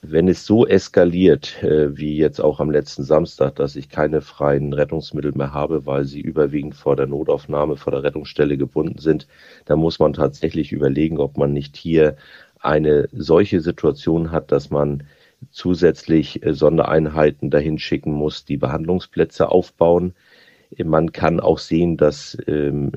Wenn 0.03 0.29
es 0.29 0.45
so 0.45 0.67
eskaliert, 0.67 1.63
äh, 1.63 1.97
wie 1.97 2.19
jetzt 2.19 2.39
auch 2.41 2.61
am 2.61 2.71
letzten 2.71 3.03
Samstag, 3.03 3.57
dass 3.57 3.77
ich 3.77 3.89
keine 3.89 4.21
freien 4.21 4.75
Rettungsmittel 4.75 5.33
mehr 5.33 5.55
habe, 5.55 5.87
weil 5.87 6.05
sie 6.05 6.21
überwiegend 6.21 6.75
vor 6.75 6.97
der 6.97 7.07
Notaufnahme, 7.07 7.77
vor 7.77 7.93
der 7.93 8.03
Rettungsstelle 8.03 8.59
gebunden 8.59 8.99
sind, 8.99 9.27
dann 9.65 9.79
muss 9.79 9.99
man 9.99 10.13
tatsächlich 10.13 10.73
überlegen, 10.73 11.19
ob 11.19 11.39
man 11.39 11.55
nicht 11.55 11.79
hier 11.79 12.17
eine 12.61 13.09
solche 13.13 13.63
Situation 13.63 14.33
hat, 14.33 14.53
dass 14.53 14.69
man 14.69 15.05
zusätzlich 15.51 16.45
äh, 16.45 16.53
Sondereinheiten 16.53 17.51
dahin 17.51 17.79
schicken 17.79 18.13
muss, 18.13 18.45
die 18.45 18.59
Behandlungsplätze 18.59 19.49
aufbauen. 19.49 20.13
Man 20.85 21.13
kann 21.13 21.41
auch 21.41 21.59
sehen, 21.59 21.97
dass 21.97 22.37
ähm, 22.47 22.93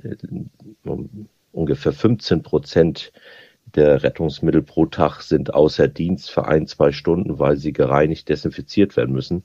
ungefähr 1.51 1.93
15 1.93 2.43
Prozent 2.43 3.11
der 3.75 4.03
Rettungsmittel 4.03 4.63
pro 4.63 4.85
Tag 4.87 5.21
sind 5.21 5.53
außer 5.53 5.87
Dienst 5.87 6.31
für 6.31 6.47
ein, 6.47 6.67
zwei 6.67 6.91
Stunden, 6.91 7.39
weil 7.39 7.57
sie 7.57 7.73
gereinigt, 7.73 8.29
desinfiziert 8.29 8.97
werden 8.97 9.13
müssen. 9.13 9.43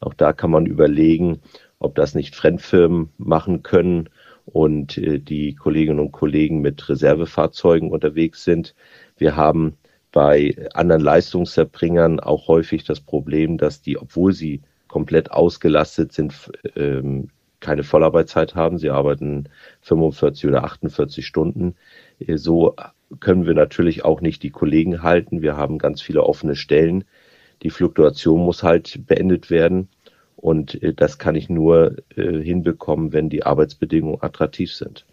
Auch 0.00 0.14
da 0.14 0.32
kann 0.32 0.50
man 0.50 0.66
überlegen, 0.66 1.40
ob 1.78 1.94
das 1.94 2.14
nicht 2.14 2.34
Fremdfirmen 2.34 3.10
machen 3.18 3.62
können 3.62 4.08
und 4.44 4.98
äh, 4.98 5.18
die 5.18 5.54
Kolleginnen 5.54 6.00
und 6.00 6.12
Kollegen 6.12 6.60
mit 6.60 6.88
Reservefahrzeugen 6.88 7.90
unterwegs 7.90 8.44
sind. 8.44 8.74
Wir 9.16 9.36
haben 9.36 9.76
bei 10.10 10.54
anderen 10.74 11.02
Leistungserbringern 11.02 12.20
auch 12.20 12.48
häufig 12.48 12.84
das 12.84 13.00
Problem, 13.00 13.56
dass 13.56 13.80
die, 13.80 13.96
obwohl 13.96 14.32
sie 14.32 14.62
komplett 14.88 15.30
ausgelastet 15.30 16.12
sind, 16.12 16.50
ähm, 16.76 17.30
keine 17.62 17.84
Vollarbeitszeit 17.84 18.54
haben. 18.54 18.76
Sie 18.76 18.90
arbeiten 18.90 19.48
45 19.80 20.46
oder 20.48 20.64
48 20.64 21.26
Stunden. 21.26 21.76
Äh, 22.18 22.36
so 22.36 22.76
können 23.20 23.46
wir 23.46 23.54
natürlich 23.54 24.04
auch 24.04 24.20
nicht 24.20 24.42
die 24.42 24.50
Kollegen 24.50 25.02
halten. 25.02 25.40
Wir 25.40 25.56
haben 25.56 25.78
ganz 25.78 26.02
viele 26.02 26.24
offene 26.24 26.56
Stellen. 26.56 27.04
Die 27.62 27.70
Fluktuation 27.70 28.44
muss 28.44 28.62
halt 28.62 29.06
beendet 29.06 29.48
werden. 29.50 29.88
Und 30.36 30.82
äh, 30.82 30.92
das 30.92 31.18
kann 31.18 31.36
ich 31.36 31.48
nur 31.48 31.96
äh, 32.16 32.42
hinbekommen, 32.42 33.12
wenn 33.12 33.30
die 33.30 33.44
Arbeitsbedingungen 33.44 34.22
attraktiv 34.22 34.74
sind. 34.74 35.06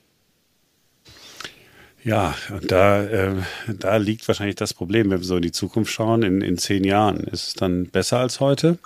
Ja, 2.03 2.33
da, 2.62 3.03
äh, 3.03 3.35
da 3.77 3.97
liegt 3.97 4.27
wahrscheinlich 4.27 4.55
das 4.55 4.73
Problem, 4.73 5.12
wenn 5.12 5.19
wir 5.19 5.25
so 5.25 5.35
in 5.35 5.41
die 5.41 5.51
Zukunft 5.51 5.91
schauen, 5.91 6.23
in, 6.23 6.41
in 6.41 6.57
zehn 6.57 6.83
Jahren. 6.83 7.25
Ist 7.25 7.47
es 7.47 7.53
dann 7.53 7.88
besser 7.88 8.19
als 8.19 8.39
heute? 8.39 8.77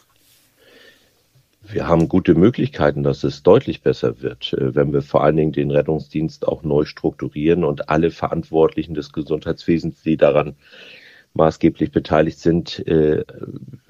Wir 1.65 1.87
haben 1.87 2.09
gute 2.09 2.35
Möglichkeiten, 2.35 3.03
dass 3.03 3.23
es 3.23 3.41
deutlich 3.41 3.81
besser 3.81 4.21
wird, 4.21 4.53
äh, 4.53 4.75
wenn 4.75 4.91
wir 4.91 5.01
vor 5.01 5.23
allen 5.23 5.37
Dingen 5.37 5.53
den 5.53 5.71
Rettungsdienst 5.71 6.47
auch 6.47 6.63
neu 6.63 6.85
strukturieren 6.85 7.63
und 7.63 7.89
alle 7.89 8.11
Verantwortlichen 8.11 8.93
des 8.93 9.13
Gesundheitswesens, 9.13 10.01
die 10.01 10.17
daran 10.17 10.55
maßgeblich 11.33 11.91
beteiligt 11.91 12.39
sind, 12.39 12.85
äh, 12.87 13.23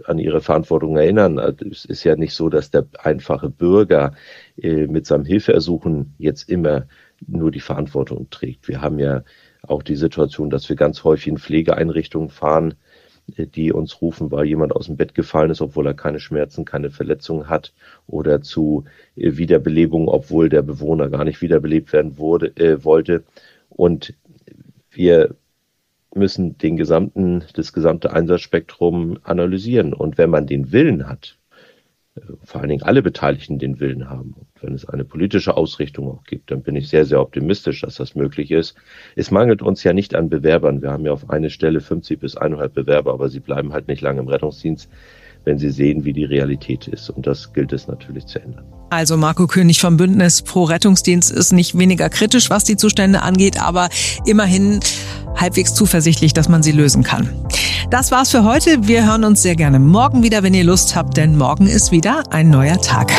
an 0.05 0.19
ihre 0.19 0.41
Verantwortung 0.41 0.95
erinnern. 0.97 1.39
Also 1.39 1.65
es 1.65 1.85
ist 1.85 2.03
ja 2.03 2.15
nicht 2.15 2.33
so, 2.35 2.47
dass 2.49 2.71
der 2.71 2.85
einfache 2.99 3.49
Bürger 3.49 4.13
äh, 4.57 4.87
mit 4.87 5.05
seinem 5.05 5.25
Hilfeersuchen 5.25 6.13
jetzt 6.19 6.49
immer 6.49 6.85
nur 7.25 7.51
die 7.51 7.59
Verantwortung 7.59 8.29
trägt. 8.29 8.67
Wir 8.67 8.81
haben 8.81 8.99
ja 8.99 9.23
auch 9.63 9.83
die 9.83 9.95
Situation, 9.95 10.49
dass 10.49 10.69
wir 10.69 10.75
ganz 10.75 11.03
häufig 11.03 11.27
in 11.27 11.37
Pflegeeinrichtungen 11.37 12.29
fahren, 12.29 12.75
die 13.27 13.71
uns 13.71 14.01
rufen, 14.01 14.31
weil 14.31 14.45
jemand 14.45 14.75
aus 14.75 14.87
dem 14.87 14.97
Bett 14.97 15.15
gefallen 15.15 15.51
ist, 15.51 15.61
obwohl 15.61 15.87
er 15.87 15.93
keine 15.93 16.19
Schmerzen, 16.19 16.65
keine 16.65 16.89
Verletzungen 16.89 17.49
hat, 17.49 17.73
oder 18.07 18.41
zu 18.41 18.85
äh, 19.15 19.37
Wiederbelebung, 19.37 20.07
obwohl 20.07 20.49
der 20.49 20.61
Bewohner 20.61 21.09
gar 21.09 21.23
nicht 21.23 21.41
wiederbelebt 21.41 21.93
werden 21.93 22.17
wurde, 22.17 22.47
äh, 22.57 22.83
wollte. 22.83 23.23
Und 23.69 24.13
wir 24.91 25.35
müssen 26.13 26.57
den 26.57 26.77
gesamten, 26.77 27.43
das 27.53 27.73
gesamte 27.73 28.13
Einsatzspektrum 28.13 29.17
analysieren. 29.23 29.93
Und 29.93 30.17
wenn 30.17 30.29
man 30.29 30.45
den 30.45 30.71
Willen 30.71 31.07
hat, 31.07 31.37
vor 32.43 32.61
allen 32.61 32.69
Dingen 32.69 32.83
alle 32.83 33.01
Beteiligten 33.01 33.57
den 33.57 33.79
Willen 33.79 34.09
haben. 34.09 34.33
Und 34.33 34.47
wenn 34.61 34.73
es 34.73 34.87
eine 34.87 35.03
politische 35.03 35.57
Ausrichtung 35.57 36.07
auch 36.07 36.23
gibt, 36.23 36.51
dann 36.51 36.61
bin 36.61 36.75
ich 36.75 36.89
sehr, 36.89 37.05
sehr 37.05 37.19
optimistisch, 37.19 37.81
dass 37.81 37.95
das 37.95 38.15
möglich 38.15 38.51
ist. 38.51 38.75
Es 39.15 39.31
mangelt 39.31 39.61
uns 39.61 39.83
ja 39.83 39.93
nicht 39.93 40.13
an 40.13 40.29
Bewerbern. 40.29 40.81
Wir 40.81 40.91
haben 40.91 41.05
ja 41.05 41.11
auf 41.11 41.29
eine 41.29 41.49
Stelle 41.49 41.81
50 41.81 42.19
bis 42.19 42.37
100 42.37 42.73
Bewerber, 42.73 43.13
aber 43.13 43.29
sie 43.29 43.39
bleiben 43.39 43.73
halt 43.73 43.87
nicht 43.87 44.01
lange 44.01 44.19
im 44.19 44.27
Rettungsdienst 44.27 44.89
wenn 45.45 45.59
sie 45.59 45.69
sehen, 45.69 46.05
wie 46.05 46.13
die 46.13 46.25
Realität 46.25 46.87
ist. 46.87 47.09
Und 47.09 47.27
das 47.27 47.53
gilt 47.53 47.73
es 47.73 47.87
natürlich 47.87 48.25
zu 48.25 48.39
ändern. 48.39 48.63
Also 48.89 49.17
Marco 49.17 49.47
König 49.47 49.79
vom 49.79 49.97
Bündnis 49.97 50.41
Pro 50.41 50.63
Rettungsdienst 50.63 51.31
ist 51.31 51.51
nicht 51.51 51.77
weniger 51.77 52.09
kritisch, 52.09 52.49
was 52.49 52.63
die 52.63 52.77
Zustände 52.77 53.21
angeht, 53.23 53.61
aber 53.61 53.89
immerhin 54.25 54.79
halbwegs 55.35 55.73
zuversichtlich, 55.73 56.33
dass 56.33 56.47
man 56.47 56.63
sie 56.63 56.71
lösen 56.71 57.03
kann. 57.03 57.29
Das 57.89 58.11
war's 58.11 58.31
für 58.31 58.43
heute. 58.43 58.87
Wir 58.87 59.05
hören 59.05 59.23
uns 59.23 59.41
sehr 59.41 59.55
gerne 59.55 59.79
morgen 59.79 60.23
wieder, 60.23 60.43
wenn 60.43 60.53
ihr 60.53 60.63
Lust 60.63 60.95
habt, 60.95 61.17
denn 61.17 61.37
morgen 61.37 61.67
ist 61.67 61.91
wieder 61.91 62.23
ein 62.29 62.49
neuer 62.49 62.79
Tag. 62.81 63.11